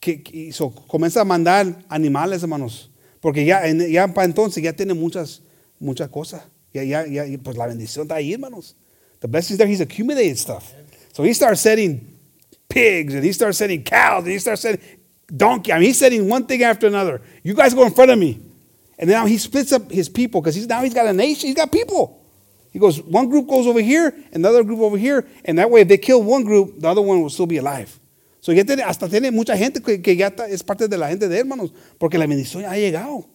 [0.00, 4.94] que, que so, comienza a mandar animales, hermanos, porque ya, ya para entonces ya tiene
[4.94, 5.42] muchas,
[5.78, 6.42] muchas cosas.
[6.72, 8.76] Ya, ya, ya, pues la bendición está ahí, hermanos.
[9.20, 10.72] The blessings there, he's accumulated stuff.
[11.12, 12.18] So he starts setting
[12.68, 14.80] pigs, and he starts setting cows, and he starts setting
[15.34, 15.72] donkey.
[15.72, 17.20] I mean, he's setting one thing after another.
[17.42, 18.40] You guys go in front of me.
[18.98, 21.56] And now he splits up his people because he's now he's got a nation, he's
[21.56, 22.17] got people.
[22.72, 25.70] He goes, one group goes over here, and the other group over here, and that
[25.70, 27.98] way if they kill one group, the other one will still be alive.
[28.40, 31.38] So ya hasta tiene mucha gente que, ya está, es parte de la gente de
[31.38, 33.26] hermanos, porque la bendición ha llegado.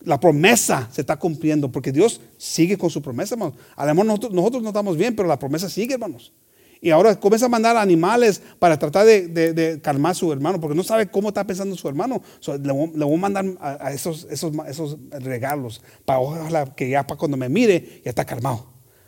[0.00, 3.54] La promesa se está cumpliendo, porque Dios sigue con su promesa, hermanos.
[3.76, 6.32] Además, nosotros, nosotros no estamos bien, pero la promesa sigue, hermanos.
[6.80, 10.60] Y ahora comienza a mandar animales para tratar de, de, de, calmar a su hermano,
[10.60, 12.22] porque no sabe cómo está pensando su hermano.
[12.40, 16.88] So, le, le, voy a mandar a, a esos, esos, esos, regalos, para ojalá que
[16.88, 18.66] ya para cuando me mire, ya está calmado.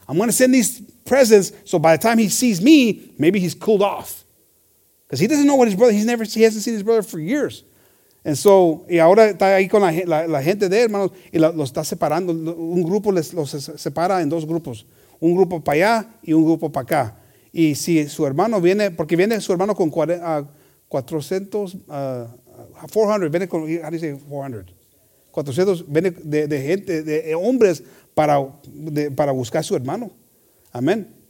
[0.08, 3.54] I'm going to send these presents, so by the time he sees me, maybe he's
[3.54, 4.24] cooled off.
[5.06, 7.20] Because he doesn't know what his brother, he's never, he hasn't seen his brother for
[7.20, 7.62] years.
[8.24, 11.52] And so, y ahora está ahí con la, la, la gente de hermanos, y lo,
[11.52, 12.32] lo, está separando.
[12.32, 14.84] Un grupo les, los separa en dos grupos.
[15.20, 17.16] Un grupo para allá y un grupo para acá.
[17.52, 20.46] Y si su hermano viene, porque viene su hermano con uh,
[20.88, 21.78] 400, uh,
[22.92, 24.74] 400, viene con, you say 400?
[25.30, 27.82] 400, viene de, de gente, de hombres
[28.14, 28.46] para,
[29.14, 30.10] para buscar a su hermano.
[30.72, 31.20] Amén.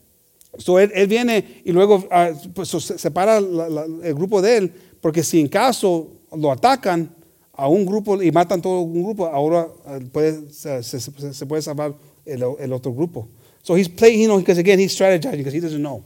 [0.57, 5.39] So él, viene y luego uh, pues, se separa el grupo de él, porque si
[5.39, 7.15] en caso lo atacan
[7.53, 11.95] a un grupo y matan todo un grupo, ahora uh, puede, se, puede salvar
[12.25, 13.29] el, el, otro grupo.
[13.63, 16.03] So he's playing, you know, because again he's strategizing because he doesn't know.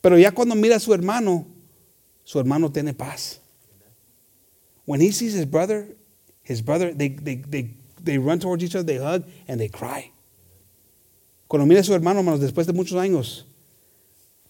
[0.00, 1.46] Pero ya cuando mira a su hermano,
[2.24, 3.40] su hermano tiene paz.
[4.86, 5.96] When he sees his brother,
[6.42, 10.10] his brother, they, they, they, they run towards each other, they hug, and they cry.
[11.46, 13.46] Cuando mira a su hermano, hermanos, después de muchos años,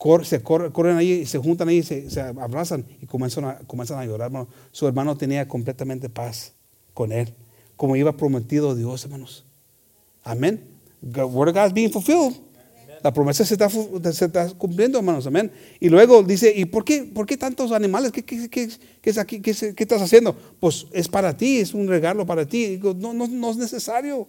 [0.01, 3.99] Cor, se cor, corren ahí, se juntan ahí, se, se abrazan y comienzan a, comienzan
[3.99, 4.29] a llorar.
[4.29, 4.49] Hermano.
[4.73, 6.55] Su hermano tenía completamente paz
[6.95, 7.35] con él,
[7.77, 9.45] como iba prometido Dios, hermanos.
[10.25, 10.67] Amén.
[11.03, 12.35] The word of God is being fulfilled.
[13.03, 15.27] La promesa se está, se está, cumpliendo, hermanos.
[15.27, 15.51] Amén.
[15.79, 18.13] Y luego dice, ¿y por qué, por qué tantos animales?
[18.13, 18.69] ¿Qué, qué, qué,
[19.01, 20.37] qué es aquí, qué, ¿Qué, estás haciendo?
[20.59, 22.67] Pues es para ti, es un regalo para ti.
[22.67, 24.29] Digo, no, no, no es necesario.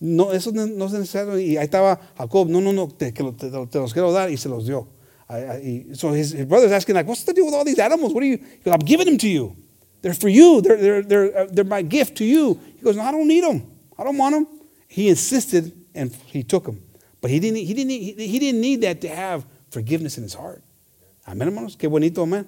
[0.00, 1.38] No, eso no es necesario.
[1.38, 4.48] Y ahí estaba Jacob, no, no, no, te, te, te los quiero dar y se
[4.48, 4.88] los dio.
[5.30, 8.14] I, I, so his, his brother's asking, like, what's the deal with all these animals?
[8.14, 8.38] What are you?
[8.38, 9.56] Goes, I'm giving them to you.
[10.00, 10.60] They're for you.
[10.62, 12.58] They're, they're, they're, uh, they're my gift to you.
[12.76, 13.62] He goes, no, I don't need them.
[13.98, 14.46] I don't want them.
[14.86, 16.80] He insisted and he took them.
[17.20, 20.62] But he didn't, he didn't, he, didn't need that to have forgiveness in his heart.
[21.26, 21.76] Amén, hermanos.
[21.76, 22.46] Qué bonito, amén.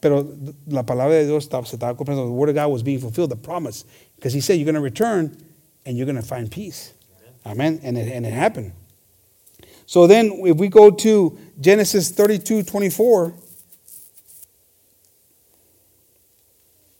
[0.00, 2.26] Pero la palabra de Dios se estaba cumpliendo.
[2.26, 3.84] The word of God was being fulfilled, the promise.
[4.16, 5.36] Because he said, you're going to return
[5.84, 6.92] and you're going to find peace.
[7.46, 7.80] Amen.
[7.82, 8.72] And it, and it happened.
[9.86, 13.34] So then, if we go to Genesis 32 24,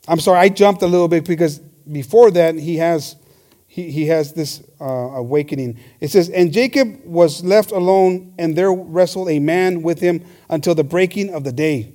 [0.08, 3.14] I'm sorry, I jumped a little bit because before that, he has,
[3.72, 5.78] he, he has this uh, awakening.
[6.00, 10.74] It says, And Jacob was left alone, and there wrestled a man with him until
[10.74, 11.94] the breaking of the day.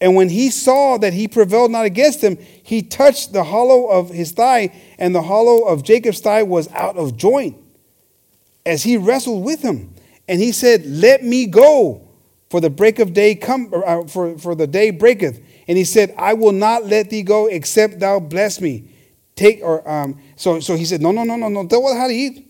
[0.00, 4.10] And when he saw that he prevailed not against him, he touched the hollow of
[4.10, 7.58] his thigh, and the hollow of Jacob's thigh was out of joint
[8.66, 9.94] as he wrestled with him.
[10.26, 12.08] And he said, Let me go,
[12.50, 15.40] for the break of day come, uh, for, for the day breaketh.
[15.68, 18.90] And he said, I will not let thee go except thou bless me.
[19.36, 21.94] Take or um, so, so he said, no, no, no, no, no te voy a
[21.94, 22.44] dejar ir.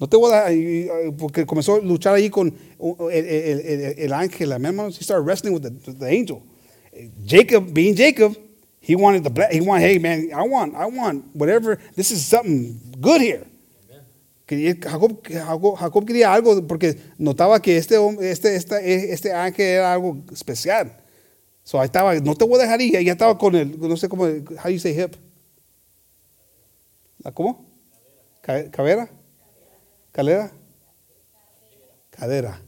[0.00, 2.54] No te voy a dejar porque comenzó a luchar ahí con
[3.10, 4.52] el, el, el, el ángel.
[4.52, 6.42] Hermanos, he started wrestling with the, the angel.
[7.24, 8.36] Jacob, being Jacob,
[8.80, 11.78] he wanted the he wanted, hey man, I want, I want whatever.
[11.96, 13.44] This is something good here.
[14.48, 20.16] Jacob, Jacob, Jacob, quería algo porque notaba que este, este, este, este ángel era algo
[20.32, 20.90] especial.
[21.62, 22.98] So ahí estaba, no te voy a dejar ir.
[23.04, 24.24] Ya estaba con el, no sé cómo,
[24.64, 25.14] how you say hip?
[27.32, 27.66] ¿Cómo?
[28.40, 29.10] ¿Cabera?
[30.12, 30.52] ¿Calera?
[32.10, 32.62] Cadera.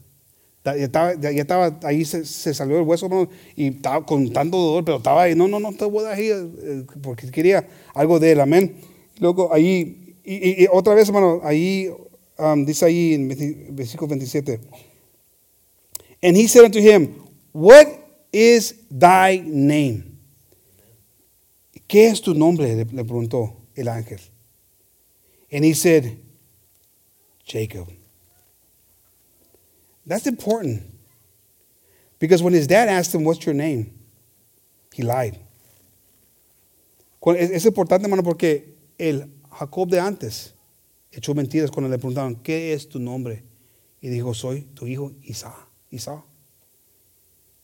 [0.63, 3.09] Ya estaba, ya estaba ahí se, se, salió el hueso
[3.55, 6.85] y estaba con tanto dolor, pero estaba ahí, no, no, no te voy a ir
[7.01, 8.75] porque quería algo de él, amén.
[9.17, 11.89] Luego ahí, y, y, otra vez, hermano, ahí
[12.37, 14.59] um, dice ahí en versículo 27.
[16.21, 17.15] And he said unto him,
[17.53, 17.87] What
[18.31, 20.03] is thy name?
[21.87, 22.75] ¿Qué es tu nombre?
[22.75, 24.19] Le preguntó el ángel.
[25.51, 26.17] And he said,
[27.45, 27.89] Jacob.
[30.05, 30.83] That's important.
[32.19, 33.93] Because when his dad asked him, What's your name?
[34.93, 35.37] He lied.
[37.37, 40.55] Es importante, hermano, porque el Jacob de antes
[41.11, 43.43] echó mentiras cuando le preguntaban, ¿qué es tu nombre?
[44.01, 45.53] Y dijo, soy tu hijo Isa.
[45.91, 46.23] Isa.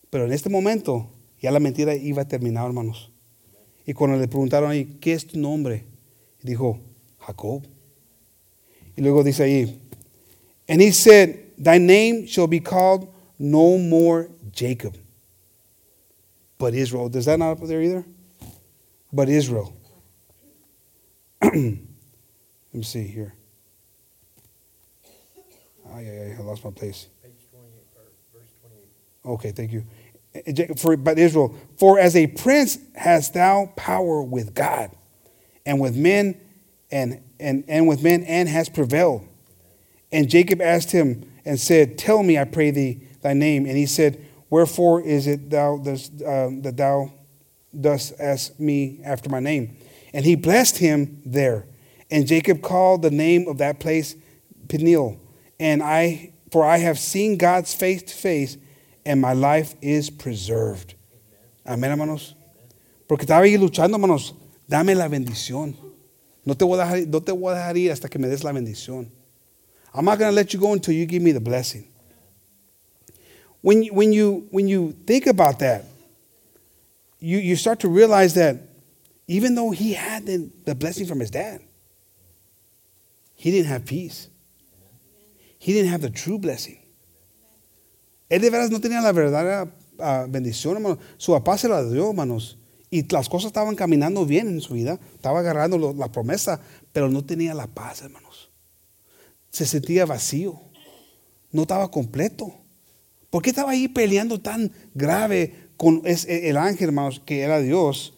[0.09, 1.09] Pero en este momento
[1.41, 3.11] ya la mentira iba a terminar, hermanos.
[3.85, 5.85] Y cuando le preguntaron ahí, ¿qué es tu nombre?
[6.41, 6.79] Dijo,
[7.19, 7.63] Jacob.
[8.97, 9.79] Y luego dice ahí,
[10.67, 14.97] and he said, Thy name shall be called no more Jacob,
[16.57, 17.07] but Israel.
[17.07, 18.03] Does that not up there either?
[19.13, 19.73] But Israel.
[21.41, 21.81] Let me
[22.83, 23.33] see here.
[25.89, 27.07] Oh, yeah, yeah, I lost my place.
[27.23, 27.71] Page 28,
[28.33, 28.49] verse
[29.23, 29.33] 28.
[29.33, 29.83] Okay, thank you.
[30.33, 34.91] Eh, for, but Israel, for as a prince hast thou power with God
[35.65, 36.39] and with men
[36.91, 39.27] and and, and with men and has prevailed.
[40.11, 43.65] And Jacob asked him and said, Tell me, I pray thee, thy name.
[43.65, 47.11] And he said, Wherefore is it thou dost, uh, that thou
[47.79, 49.75] dost ask me after my name?
[50.13, 51.67] And he blessed him there.
[52.09, 54.15] And Jacob called the name of that place
[54.69, 55.19] Peniel.
[55.59, 58.57] And I, for I have seen God's face to face,
[59.05, 60.95] and my life is preserved.
[61.65, 62.35] Amén, hermanos.
[63.07, 64.33] Porque estaba ahí luchando, hermanos.
[64.67, 65.75] Dame la bendición.
[66.47, 68.41] No te voy a dejar, no te voy a dejar ir hasta que me des
[68.41, 69.11] la bendición.
[69.93, 71.89] I'm not going to let you go until you give me the blessing.
[73.61, 75.83] When you, when you, when you think about that,
[77.19, 78.61] you, you start to realize that
[79.27, 81.59] even though he had the, the blessing from his dad,
[83.35, 84.29] he didn't have peace.
[85.59, 86.79] He didn't have the true blessing.
[88.31, 89.69] Él de veras no tenía la verdadera
[89.99, 90.97] uh, bendición, hermano.
[91.17, 92.55] Su papá se la dio, hermanos.
[92.89, 96.61] Y las cosas estaban caminando bien en su vida, estaba agarrando la promesa,
[96.93, 98.49] pero no tenía la paz, hermanos.
[99.49, 100.61] Se sentía vacío,
[101.51, 102.53] no estaba completo.
[103.29, 108.13] ¿Por qué estaba ahí peleando tan grave con el ángel, hermanos, que era Dios,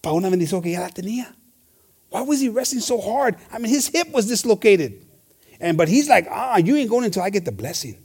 [0.00, 1.36] para una bendición que ya la tenía?
[2.10, 3.36] Why was he wrestling so hard?
[3.52, 5.04] I mean, his hip was dislocated.
[5.60, 7.96] And but he's like, ah, you ain't going until I get the blessing.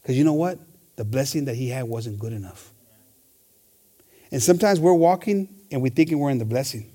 [0.00, 0.58] Because you know what?
[0.96, 2.71] The blessing that he had wasn't good enough.
[4.32, 6.90] And sometimes we're walking and we're thinking we're in the blessing,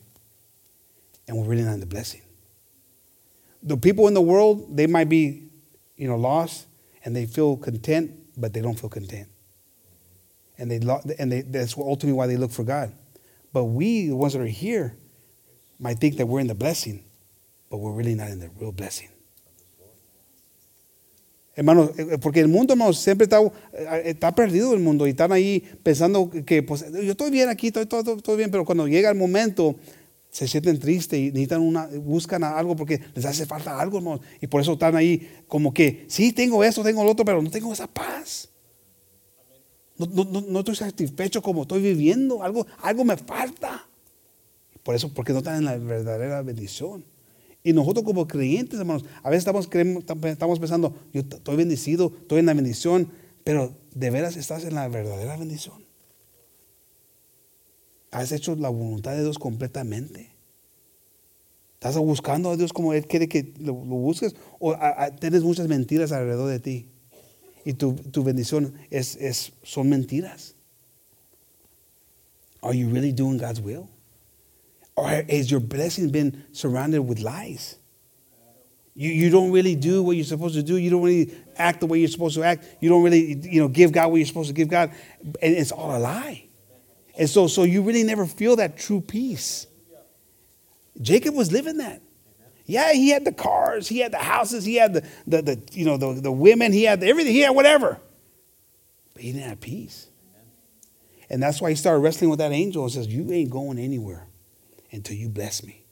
[1.27, 2.21] and we're really not in the blessing.
[3.63, 5.49] The people in the world, they might be,
[5.95, 6.67] you know, lost
[7.05, 9.27] and they feel content, but they don't feel content.
[10.57, 10.77] And they
[11.19, 12.91] and they, that's ultimately why they look for God.
[13.53, 14.97] But we, the ones that are here,
[15.79, 17.03] might think that we're in the blessing,
[17.69, 19.09] but we're really not in the real blessing.
[21.57, 25.09] Hermanos, eh, eh, porque el mundo, hermanos, siempre está, eh, está perdido el mundo y
[25.09, 28.87] están ahí pensando que, pues, yo estoy bien aquí, estoy todo, todo bien, pero cuando
[28.87, 29.75] llega el momento
[30.29, 34.21] se sienten tristes y necesitan una, buscan algo porque les hace falta algo, hermanos.
[34.39, 37.49] Y por eso están ahí como que, sí, tengo eso, tengo lo otro, pero no
[37.49, 38.49] tengo esa paz.
[39.97, 43.83] No, no, no estoy satisfecho como estoy viviendo, algo, algo me falta.
[44.83, 47.03] Por eso, porque no están en la verdadera bendición.
[47.67, 49.67] Y nosotros como creyentes, hermanos, a veces estamos,
[50.23, 53.11] estamos pensando, yo estoy bendecido, estoy en la bendición,
[53.43, 55.83] pero ¿de veras estás en la verdadera bendición?
[58.09, 60.31] ¿Has hecho la voluntad de Dios completamente?
[61.73, 64.33] ¿Estás buscando a Dios como Él quiere que lo, busques?
[64.59, 66.89] ¿O a- tienes muchas mentiras alrededor de ti?
[67.65, 70.55] Y tu, tu bendición es, es, son mentiras.
[72.61, 73.89] Are you really doing God's will?
[74.97, 77.75] Or has your blessing been surrounded with lies?
[78.95, 80.75] You, you don't really do what you're supposed to do.
[80.75, 82.65] You don't really act the way you're supposed to act.
[82.81, 84.91] You don't really, you know, give God what you're supposed to give God.
[85.23, 86.45] And it's all a lie.
[87.15, 89.67] And so, so you really never feel that true peace.
[90.99, 92.01] Jacob was living that.
[92.65, 95.85] Yeah, he had the cars, he had the houses, he had the, the, the you
[95.85, 97.99] know, the, the women, he had everything, he had whatever.
[99.13, 100.07] But he didn't have peace.
[101.29, 104.27] And that's why he started wrestling with that angel and says, You ain't going anywhere
[104.91, 105.83] until you bless me.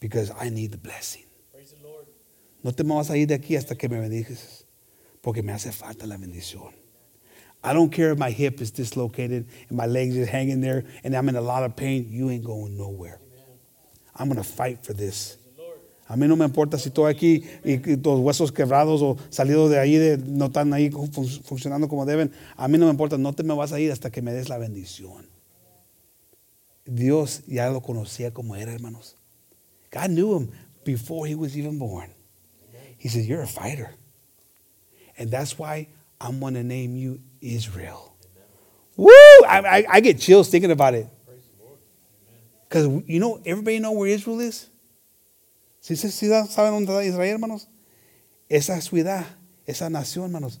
[0.00, 1.24] Because I need the blessing.
[2.62, 4.64] No te me vas a ir de aquí hasta que me bendices.
[5.22, 6.72] Porque me hace falta la bendición.
[7.64, 11.16] I don't care if my hip is dislocated and my legs is hanging there and
[11.16, 12.06] I'm in a lot of pain.
[12.10, 13.18] You ain't going nowhere.
[14.14, 15.38] I'm going to fight for this.
[16.08, 19.80] A mí no me importa si estoy aquí y, los huesos quebrados o salidos de
[19.80, 22.30] ahí de, no están ahí fun- funcionando como deben.
[22.56, 24.48] A mí no me importa, no te me vas a ir hasta que me des
[24.48, 25.28] la bendición.
[26.86, 29.16] Dios ya lo conocía como era, hermanos.
[29.90, 30.52] God knew him
[30.84, 32.10] before he was even born.
[32.96, 33.90] He said, You're a fighter.
[35.18, 35.88] And that's why
[36.20, 38.14] I'm going to name you Israel.
[38.96, 39.10] Woo!
[39.46, 41.08] I, I, I get chills thinking about it.
[42.68, 44.68] Because, you know, everybody know where Israel is?
[45.80, 47.68] ¿Sí, sí, sí saben dónde está Israel, hermanos?
[48.48, 49.24] Esa ciudad,
[49.66, 50.58] esa nación, hermanos,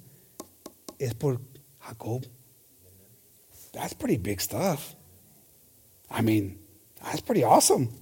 [1.00, 1.40] es por
[1.80, 2.26] Jacob.
[3.72, 4.94] That's pretty big stuff.
[6.10, 6.58] I mean,
[7.02, 7.92] that's pretty awesome.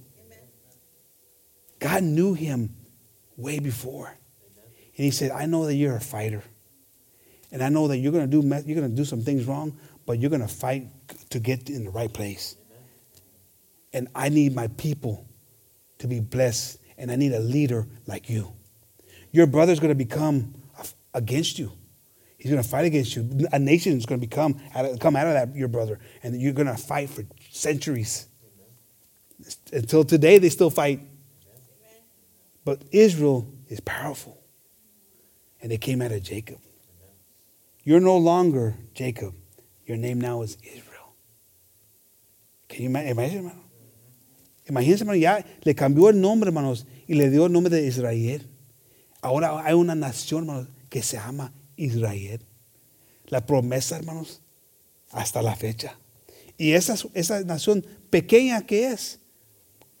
[1.79, 2.75] God knew him
[3.37, 4.07] way before.
[4.07, 6.43] And he said, I know that you're a fighter.
[7.51, 9.77] And I know that you're going to do you're going to do some things wrong,
[10.05, 10.87] but you're going to fight
[11.29, 12.55] to get in the right place.
[13.93, 15.25] And I need my people
[15.99, 18.53] to be blessed, and I need a leader like you.
[19.31, 20.53] Your brother's going to become
[21.13, 21.71] against you.
[22.45, 23.47] He's going to fight against you.
[23.51, 24.53] A nation is going to become
[24.99, 28.27] come out of that your brother, and you're going to fight for centuries.
[29.73, 30.99] Until today, they still fight.
[32.63, 34.39] But Israel is powerful,
[35.59, 36.59] and they came out of Jacob.
[37.83, 39.33] You're no longer Jacob.
[39.87, 41.15] Your name now is Israel.
[42.69, 43.63] Can you imagine, hermano?
[44.69, 48.47] Imagínense, hermano, ya le cambió el nombre, hermanos, y le dio el nombre de Israel.
[49.23, 52.41] Ahora hay una nación, hermanos, que se llama Israel.
[53.27, 54.41] La promesa, hermanos,
[55.11, 55.97] hasta la fecha.
[56.57, 59.19] Y esa, esa nación pequeña que es,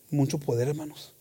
[0.09, 1.13] mucho poder, hermanos.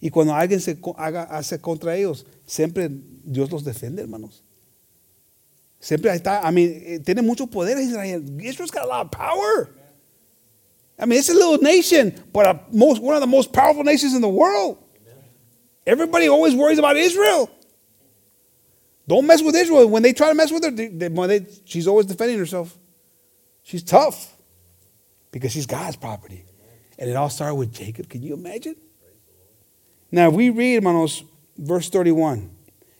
[0.00, 4.42] Y cuando alguien se haga, hace contra ellos, siempre Dios los defiende, hermanos.
[5.80, 8.22] Siempre está, I mean, tiene mucho poder Israel.
[8.40, 9.70] Israel's got a lot of power.
[10.98, 14.14] I mean, it's a little nation, but a most, one of the most powerful nations
[14.14, 14.78] in the world.
[15.86, 17.48] Everybody always worries about Israel.
[19.08, 19.88] Don't mess with Israel.
[19.88, 22.78] When they try to mess with her, they, they, she's always defending herself.
[23.62, 24.36] She's tough
[25.32, 26.44] because she's God's property.
[26.98, 28.10] And it all started with Jacob.
[28.10, 28.76] Can you imagine?
[30.12, 31.24] Now, we read, hermanos,
[31.56, 32.50] verse 31,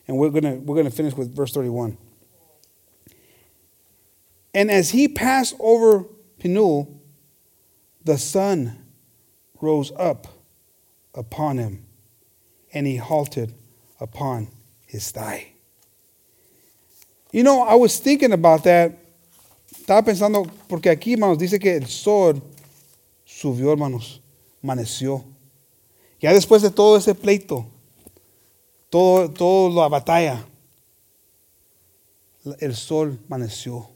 [0.07, 1.99] and we're going we're gonna finish with verse 31.
[4.55, 6.05] And as he passed over
[6.39, 7.01] Penuel,
[8.05, 8.85] the sun
[9.61, 10.27] rose up
[11.15, 11.85] upon him,
[12.73, 13.55] and he halted
[14.01, 14.49] upon
[14.87, 15.53] his thigh.
[17.33, 18.93] You know, I was thinking about that.
[19.71, 22.43] Estaba pensando, porque aquí, hermanos, dice que el sol
[23.25, 24.21] subió, hermanos,
[24.63, 25.25] amaneció.
[26.21, 27.67] Ya después de todo ese pleito,
[28.91, 30.45] todo, toda la batalla,
[32.61, 33.89] el sol amaneció.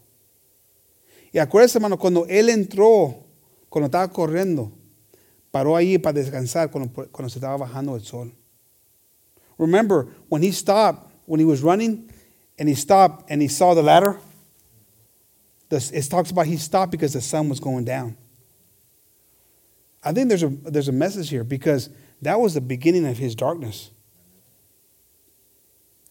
[1.32, 3.16] Y acuérdense, hermano, cuando él entró,
[3.70, 4.70] cuando estaba corriendo,
[5.50, 8.32] paró ahí para descansar cuando, cuando se estaba bajando el sol.
[9.58, 12.11] Remember, when he stopped, when he was running,
[12.62, 14.20] and he stopped and he saw the ladder,
[15.68, 18.16] it talks about he stopped because the sun was going down.
[20.00, 21.90] I think there's a, there's a message here because
[22.20, 23.90] that was the beginning of his darkness.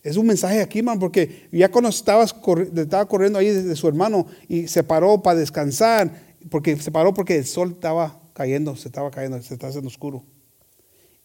[0.04, 4.28] Es un mensaje aquí, man, porque ya cuando estabas estaba corriendo ahí de su hermano
[4.50, 6.12] y se paró para descansar,
[6.50, 10.26] porque se paró porque el sol estaba cayendo, se estaba cayendo, se estaba haciendo oscuro.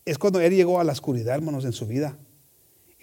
[0.04, 2.16] Es cuando él llegó a la oscuridad, hermanos, en su vida.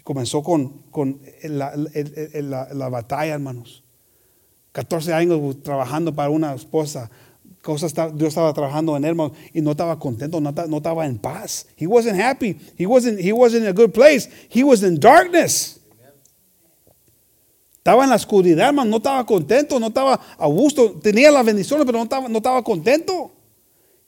[0.04, 3.84] Comenzó con, con la, la, la, batalla, hermanos.
[4.74, 7.10] 14 años trabajando para una esposa.
[7.62, 11.18] Cosas, Dios estaba trabajando en él, hermanos, y no estaba contento, no, no estaba en
[11.18, 11.66] paz.
[11.78, 12.58] He wasn't happy.
[12.78, 14.30] He wasn't, he wasn't in a good place.
[14.50, 15.80] He was in darkness.
[17.78, 21.00] Estaba en la oscuridad, hermano, no estaba contento, no estaba a gusto.
[21.02, 23.32] Tenía las bendiciones, pero no estaba, no estaba contento.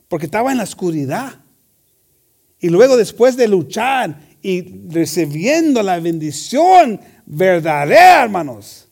[0.08, 1.42] Porque estaba en la oscuridad.
[2.60, 8.86] Y luego después de luchar y recibiendo la bendición verdadera, hermanos.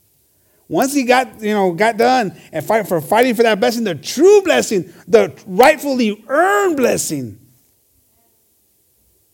[0.68, 3.94] Once he got, you know, got done and fight for fighting for that blessing, the
[3.94, 7.38] true blessing, the rightfully earned blessing.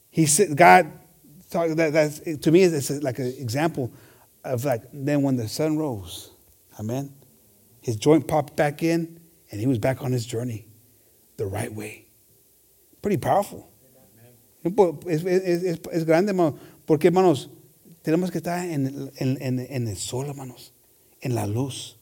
[0.10, 0.92] He said, God,
[1.52, 3.94] that, to me, it's like an example
[4.44, 6.32] of like then when the sun rose,
[6.78, 7.14] amen.
[7.82, 10.68] His joint popped back in, and he was back on his journey,
[11.38, 12.08] the right way.
[13.02, 13.69] Pretty powerful.
[14.64, 17.50] Es, es, es, es grande, hermano, porque hermanos,
[18.02, 20.74] tenemos que estar en, en, en, en el sol, hermanos.
[21.22, 21.96] en la luz.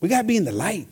[0.00, 0.88] We got to be in the light.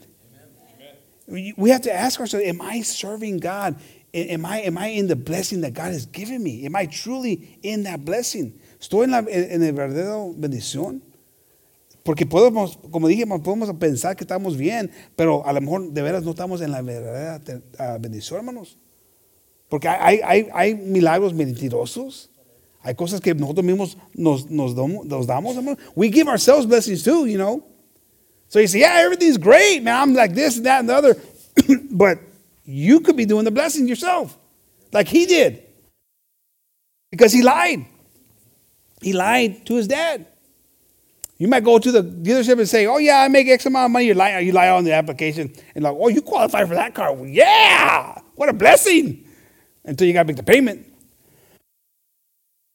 [1.28, 3.76] We have to ask ourselves, am I serving God?
[4.12, 6.66] Am I, am I in the blessing that God has given me?
[6.66, 8.60] Am I truly in that blessing?
[8.78, 11.00] ¿Estoy en, la, en el verdadero bendición?
[12.04, 16.24] Porque podemos, como dije, podemos pensar que estamos bien, pero a lo mejor de veras
[16.24, 17.40] no estamos en la verdadera
[17.98, 18.76] bendición, hermanos.
[19.72, 22.28] Porque hay, hay, hay milagros mentirosos.
[22.82, 25.78] Hay cosas que nosotros mismos nos, nos, damos, nos damos.
[25.94, 27.64] We give ourselves blessings too, you know.
[28.48, 29.96] So you say, yeah, everything's great, man.
[29.96, 31.16] I'm like this and that and the other.
[31.90, 32.18] but
[32.66, 34.36] you could be doing the blessing yourself,
[34.92, 35.62] like he did.
[37.10, 37.86] Because he lied.
[39.00, 40.26] He lied to his dad.
[41.38, 43.90] You might go to the dealership and say, oh, yeah, I make X amount of
[43.92, 44.04] money.
[44.04, 45.50] You lie, you lie on the application.
[45.74, 47.14] And like, oh, you qualify for that car.
[47.14, 49.30] Well, yeah, what a blessing.
[49.84, 50.92] Until you got to make the payment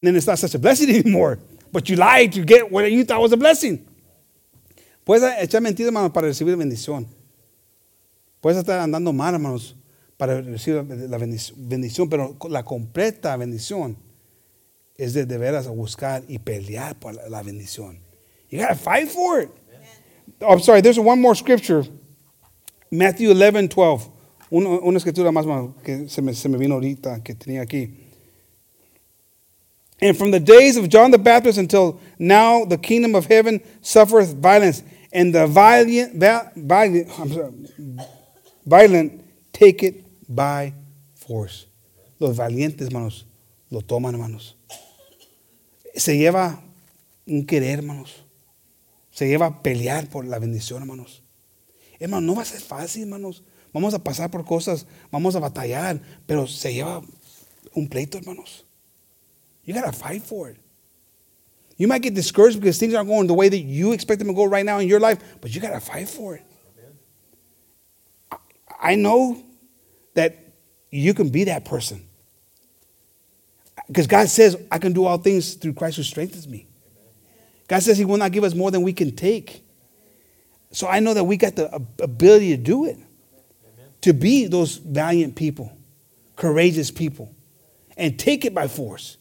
[0.02, 1.40] then it's not such a blessing anymore.
[1.72, 3.86] But you lied to get what you thought was a blessing.
[5.06, 7.08] Puedes echar mentiras, hermanos, para recibir bendición.
[8.42, 9.76] Puedes estar andando mal, hermanos,
[10.18, 13.98] para recibir la bendición, pero la completa bendición
[14.98, 18.00] es de, de veras buscar y pelear por la, bendición.
[18.50, 19.50] You got to fight for it.
[20.42, 21.84] Oh, I'm sorry, there's one more scripture.
[22.92, 24.10] Matthew 11, 12.
[24.50, 25.46] Una, una escritura más,
[25.84, 27.92] que se me, vino ahorita, que tenía aquí.
[30.00, 34.36] And from the days of John the Baptist until now, the kingdom of heaven suffereth
[34.36, 36.14] violence, and the violent,
[36.56, 37.10] violent,
[38.66, 40.74] violent take it by
[41.16, 41.68] force.
[42.20, 43.26] Los valientes, hermanos,
[43.72, 44.56] lo toman, hermanos.
[45.96, 46.62] Se lleva
[47.26, 48.24] un querer, hermanos.
[49.12, 51.24] Se lleva a pelear por la bendición, hermanos.
[52.00, 53.44] Hermanos, no va a ser fácil, hermanos.
[53.78, 57.04] Vamos a pasar por cosas, vamos a batallar, pero se lleva
[57.76, 58.66] un pleito, hermanos.
[59.64, 60.58] You got to fight for it.
[61.78, 64.34] You might get discouraged because things aren't going the way that you expect them to
[64.34, 66.44] go right now in your life, but you got to fight for it.
[68.82, 69.44] I know
[70.16, 70.36] that
[70.90, 72.04] you can be that person.
[73.86, 76.66] Because God says, I can do all things through Christ who strengthens me.
[77.68, 79.64] God says He will not give us more than we can take.
[80.72, 82.98] So I know that we got the ability to do it,
[84.08, 85.78] to be those valiant people,
[86.38, 87.36] courageous people,
[87.98, 89.18] and take it by force.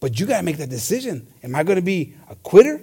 [0.00, 1.28] But you got to make that decision.
[1.44, 2.80] Am I going to be a quitter?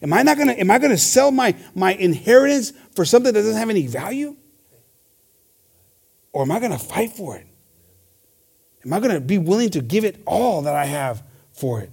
[0.00, 3.32] Am I not going to am I going to sell my my inheritance for something
[3.32, 4.36] that doesn't have any value?
[6.32, 7.48] Or am I going to fight for it?
[8.84, 11.90] Am I going to be willing to give it all that I have for it?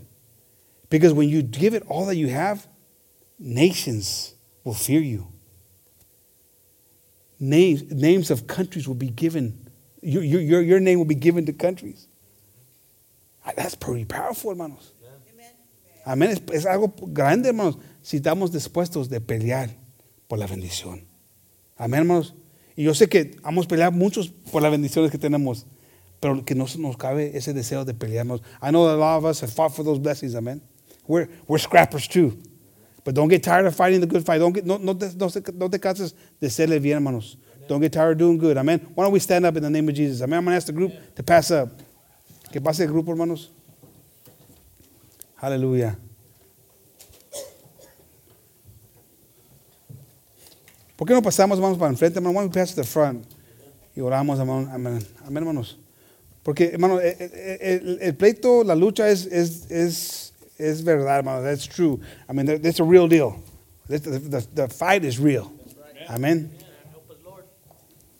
[0.91, 2.67] Because when you give it all that you have,
[3.39, 5.30] nations will fear you.
[7.43, 9.67] Names, names of countries will be given.
[10.03, 12.07] Your, your, your name will be given to countries.
[13.43, 14.93] Ah, that's pretty powerful, hermanos.
[16.05, 16.29] Amén.
[16.29, 19.71] Es, es, algo grande, hermanos, si estamos dispuestos de pelear
[20.27, 21.07] por la bendición.
[21.77, 22.35] Amén, hermanos.
[22.75, 25.65] Y yo sé que vamos a pelear muchos por las bendiciones que tenemos,
[26.19, 28.27] pero que no nos cabe ese deseo de pelear.
[28.27, 28.43] hermanos.
[28.61, 30.61] I know a lot of us have fought for those blessings, amen.
[31.07, 32.37] We're, we're scrappers too.
[33.03, 34.39] But don't get tired of fighting the good fight.
[34.39, 37.35] Don't get, no, no, te, no, no te canses de serle bien, hermanos.
[37.67, 38.57] Don't get tired of doing good.
[38.57, 38.79] Amen.
[38.93, 40.21] Why don't we stand up in the name of Jesus?
[40.21, 40.37] Amen.
[40.37, 41.69] I'm going to ask the group to pass up.
[42.51, 43.49] Que pase el grupo, hermanos.
[45.41, 45.97] Aleluya.
[50.95, 52.35] ¿Por qué no pasamos, hermanos, para enfrente, hermano?
[52.35, 53.25] Why don't we pass to the front?
[53.95, 55.77] Y oramos, hermanos.
[56.43, 60.30] Porque, hermano, el, eh, eh, el, el, pleito, la lucha es, es, es,
[60.61, 61.43] es verdad, hermano.
[61.43, 61.99] That's true.
[62.29, 63.43] I mean, that's a real deal.
[63.87, 65.51] The, the, the fight is real.
[66.09, 66.51] Amen.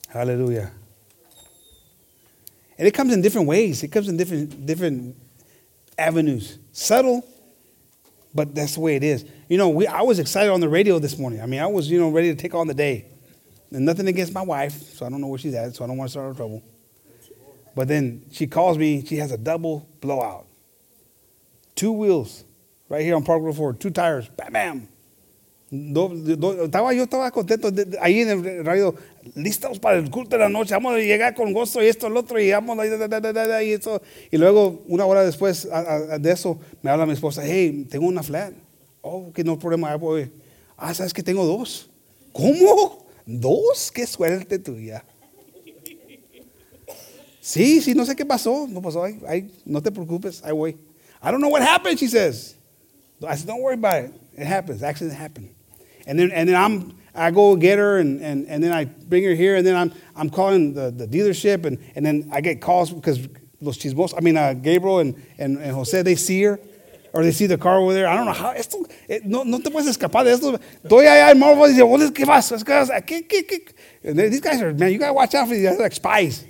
[0.10, 0.72] Hallelujah.
[2.78, 3.84] And it comes in different ways.
[3.84, 5.16] It comes in different different
[5.98, 6.58] avenues.
[6.72, 7.26] Subtle,
[8.34, 9.26] but that's the way it is.
[9.48, 11.42] You know, we, I was excited on the radio this morning.
[11.42, 13.06] I mean, I was, you know, ready to take on the day.
[13.72, 15.98] And nothing against my wife, so I don't know where she's at, so I don't
[15.98, 16.62] want to start her trouble.
[17.74, 20.48] But then she calls me, she has a double blowout.
[21.82, 22.46] Two wheels
[22.90, 24.88] right here on Park Road 4, two tires, bam, bam.
[25.72, 28.94] Do- do- estaba yo estaba contento de- de- ahí en el radio,
[29.36, 32.18] listos para el culto de la noche, vamos a llegar con gozo y esto, el
[32.18, 32.90] otro, y vamos, y,
[33.66, 34.00] y eso.
[34.30, 35.80] Y luego, una hora después a-
[36.14, 38.54] a- de eso, me habla mi esposa, hey, tengo una flat.
[39.02, 40.32] Oh, que no problema, ahí voy.
[40.78, 41.90] Ah, ¿sabes que tengo dos?
[42.32, 43.08] ¿Cómo?
[43.26, 43.92] ¿Dos?
[43.92, 45.04] Qué suerte tuya.
[47.40, 48.68] Sí, sí, no sé qué pasó.
[48.70, 49.04] No pasó.
[49.04, 50.44] Ay, no te preocupes.
[50.44, 50.78] Ahí voy.
[51.22, 52.56] I don't know what happened, she says.
[53.26, 54.14] I said, don't worry about it.
[54.36, 54.82] It happens.
[54.82, 55.54] Accidents happen.
[56.08, 59.24] And then, and then I'm, I go get her and, and, and then I bring
[59.26, 62.62] her here and then I'm, I'm calling the, the dealership and, and then I get
[62.62, 63.28] calls because
[63.60, 66.60] los chismos, I mean, uh, Gabriel and, and, and Jose, they see her
[67.14, 68.08] or they see the car over there.
[68.08, 68.52] I don't know how.
[68.52, 70.58] Esto, eh, no, no te puedes escapar de esto.
[70.84, 72.52] Estoy allá en Marvel y dice, ¿qué vas?
[73.06, 73.74] ¿Qué, qué, qué?
[74.04, 76.46] And these guys are, man, you got to watch out for these guys, like spies.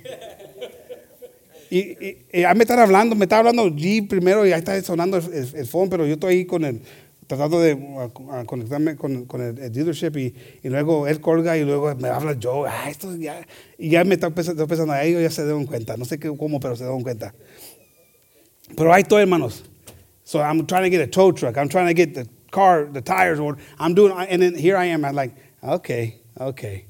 [1.72, 4.78] Y, y, y ahí me están hablando, me está hablando G primero y ahí está
[4.82, 6.82] sonando el, el- el phone, pero yo estoy ahí con el,
[7.26, 11.56] tratando de uh, uh, conectarme con, con el, el dealership y, y luego él colga
[11.56, 13.46] y luego me habla Joe, ah, esto ya,
[13.78, 16.28] y ya me está pensando, pensando, a ellos ya se dieron cuenta, no sé qué,
[16.36, 17.34] cómo, pero se dieron cuenta.
[18.76, 19.64] Pero ahí estoy, hermanos.
[20.24, 21.56] So I'm trying to get a tow truck.
[21.56, 23.62] I'm trying to get the car, the tires ordered.
[23.78, 25.04] I'm doing, and then here I am.
[25.06, 26.84] I'm like, okay, okay.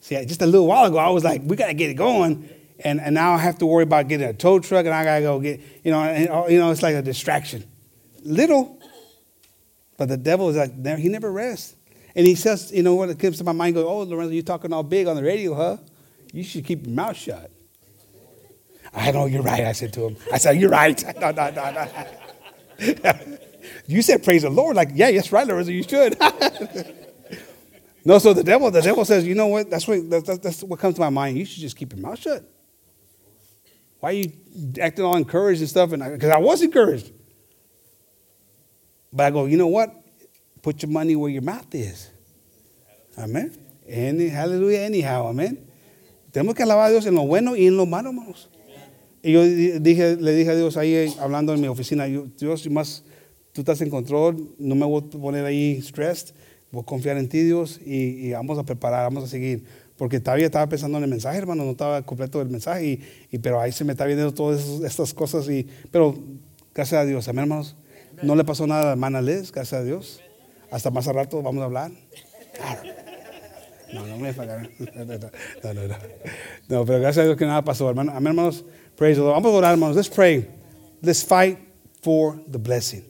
[0.00, 2.48] See, just a little while ago, I was like, we got to get it going.
[2.80, 5.16] And, and now I have to worry about getting a tow truck, and I got
[5.16, 7.64] to go get, you know, and, uh, you know, it's like a distraction.
[8.24, 8.80] Little,
[9.96, 11.76] but the devil is like, he never rests.
[12.16, 14.42] And he says, you know what, it comes to my mind, goes, oh, Lorenzo, you're
[14.42, 15.76] talking all big on the radio, huh?
[16.32, 17.50] You should keep your mouth shut.
[18.92, 20.16] I know you're right, I said to him.
[20.32, 21.02] I said, you're right.
[21.20, 21.88] No, no, no, no.
[23.86, 24.76] you said praise the Lord.
[24.76, 26.18] Like, yeah, yes, right, Lorenzo, you should.
[28.04, 29.70] no, so the devil, the devil says, you know what?
[29.70, 31.36] That's what that's, that's, that's what comes to my mind.
[31.38, 32.44] You should just keep your mouth shut.
[34.04, 34.32] Why are you
[34.82, 35.92] acting all encouraged and stuff?
[35.94, 37.10] And because I, was encouraged,
[39.10, 39.94] but I go, you know what?
[40.60, 42.10] Put your money where your mouth is.
[43.16, 43.56] Amen.
[43.88, 44.80] Any, hallelujah.
[44.80, 45.56] Anyhow, amen.
[46.30, 48.48] Tenemos que alabar a Dios en lo bueno y en lo malo, hermanos.
[49.22, 52.68] Y yo di- dije, le dije a Dios ahí eh, hablando en mi oficina, Dios,
[52.70, 53.04] más
[53.54, 56.34] tú estás en control, no me voy a poner ahí stressed,
[56.70, 59.64] voy a confiar en ti, Dios, y, y vamos a preparar, vamos a seguir.
[59.96, 63.38] Porque todavía estaba pensando en el mensaje, hermano, no estaba completo el mensaje, y, y-
[63.38, 65.48] pero ahí se me está viendo todas esos- estas cosas.
[65.48, 66.16] Y, pero
[66.74, 67.76] gracias a Dios, amén, hermanos.
[68.22, 70.20] No le pasó nada a la hermana Liz, gracias a Dios.
[70.70, 71.92] Hasta más al rato vamos a hablar.
[73.92, 74.68] No, no me pagar.
[75.62, 75.94] No, no, no,
[76.68, 76.84] no.
[76.84, 78.10] Pero gracias a Dios que nada pasó, hermano.
[78.12, 78.64] Amén, hermanos.
[78.96, 79.34] Praise the Lord.
[79.34, 79.94] Vamos a orar, hermanos.
[79.96, 80.48] Let's pray.
[81.02, 81.58] Let's fight
[82.02, 83.04] for the blessing.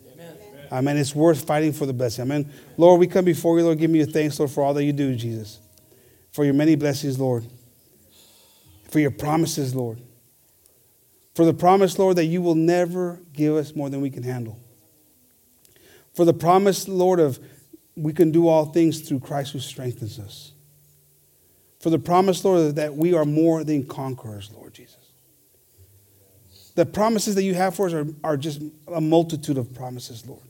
[0.71, 0.99] Amen.
[0.99, 2.23] It's worth fighting for the blessing.
[2.23, 2.51] Amen.
[2.77, 5.15] Lord, we come before you, Lord, giving you thanks, Lord, for all that you do,
[5.15, 5.61] Jesus.
[6.35, 7.47] For your many blessings, Lord.
[8.91, 10.03] For your promises, Lord.
[11.37, 14.59] For the promise, Lord, that you will never give us more than we can handle.
[16.13, 17.39] For the promise, Lord, of
[17.97, 20.51] we can do all things through Christ who strengthens us.
[21.79, 24.99] For the promise, Lord, that we are more than conquerors, Lord Jesus.
[26.75, 28.61] The promises that you have for us are, are just
[28.93, 30.43] a multitude of promises, Lord.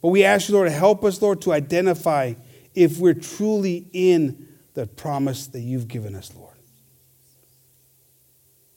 [0.00, 2.34] But we ask you, Lord, to help us, Lord, to identify
[2.76, 6.54] if we're truly in the promise that you've given us, Lord.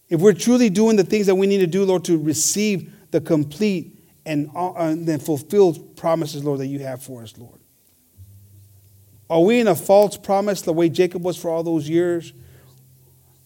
[0.08, 3.22] If we're truly doing the things that we need to do, Lord, to receive the
[3.22, 7.60] complete and, uh, the fulfilled promises, Lord, that you have for us, Lord.
[9.30, 12.34] Are we in a false promise the way Jacob was for all those years?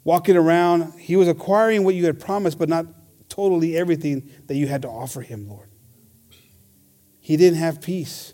[0.06, 2.86] Walking around, he was acquiring what you had promised, but not
[3.28, 5.70] totally everything that you had to offer him, Lord.
[7.20, 8.34] He didn't have peace,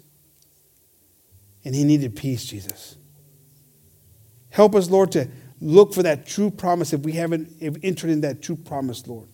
[1.70, 2.98] and he needed peace, Jesus.
[4.50, 5.28] Help us, Lord, to
[5.62, 7.48] look for that true promise if we haven't
[7.84, 9.30] entered in that true promise, Lord,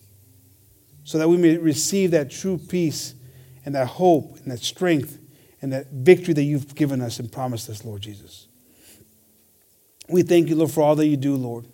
[1.02, 3.14] so that we may receive that true peace
[3.64, 5.18] and that hope and that strength
[5.62, 8.48] and that victory that you've given us and promised us, Lord Jesus.
[10.10, 11.66] We thank you, Lord, for all that you do, Lord.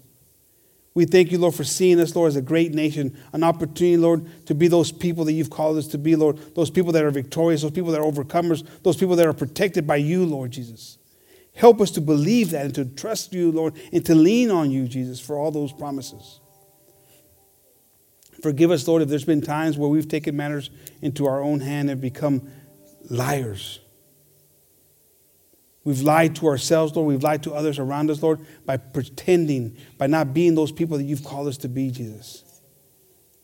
[0.95, 4.47] We thank you, Lord, for seeing us, Lord, as a great nation, an opportunity, Lord,
[4.47, 7.11] to be those people that you've called us to be, Lord, those people that are
[7.11, 10.99] victorious, those people that are overcomers, those people that are protected by you, Lord Jesus.
[11.55, 14.87] Help us to believe that and to trust you, Lord, and to lean on you,
[14.87, 16.41] Jesus, for all those promises.
[18.43, 20.71] Forgive us, Lord, if there's been times where we've taken matters
[21.01, 22.51] into our own hand and become
[23.09, 23.81] liars.
[25.85, 27.09] We've lied to ourselves, Lord.
[27.09, 31.05] We've lied to others around us, Lord, by pretending, by not being those people that
[31.05, 32.45] you've called us to be, Jesus.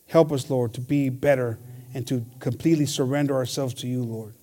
[0.07, 1.59] Help us, Lord, to be better
[1.93, 4.33] and to completely surrender ourselves to you, Lord.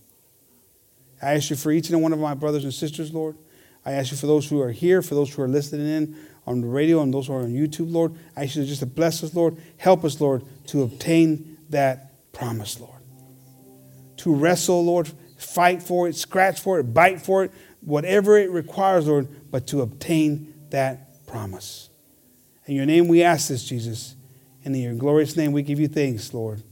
[1.22, 3.36] I ask you for each and one of my brothers and sisters, Lord.
[3.84, 6.16] I ask you for those who are here, for those who are listening in
[6.46, 8.14] on the radio, and those who are on YouTube, Lord.
[8.36, 9.56] I ask you just to bless us, Lord.
[9.78, 13.00] Help us, Lord, to obtain that promise, Lord.
[14.18, 17.52] To wrestle, Lord, fight for it, scratch for it, bite for it,
[17.86, 21.88] whatever it requires, Lord, but to obtain that promise.
[22.66, 24.16] In your name we ask this, Jesus.
[24.64, 26.62] And in your glorious name we give you thanks, Lord.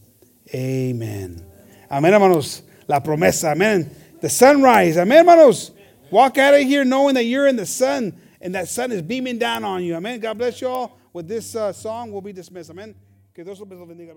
[0.53, 1.47] Amen.
[1.91, 2.63] Amen, hermanos.
[2.89, 3.53] La promesa.
[3.53, 3.95] Amen.
[4.21, 4.99] The sunrise.
[4.99, 5.71] Amen, hermanos.
[6.11, 9.39] Walk out of here knowing that you're in the sun and that sun is beaming
[9.39, 9.95] down on you.
[9.95, 10.19] Amen.
[10.21, 10.99] God bless you all.
[11.13, 12.71] With this uh, song, we'll be dismissed.
[12.71, 12.95] Amen.
[13.33, 14.15] Que Dios los bendiga.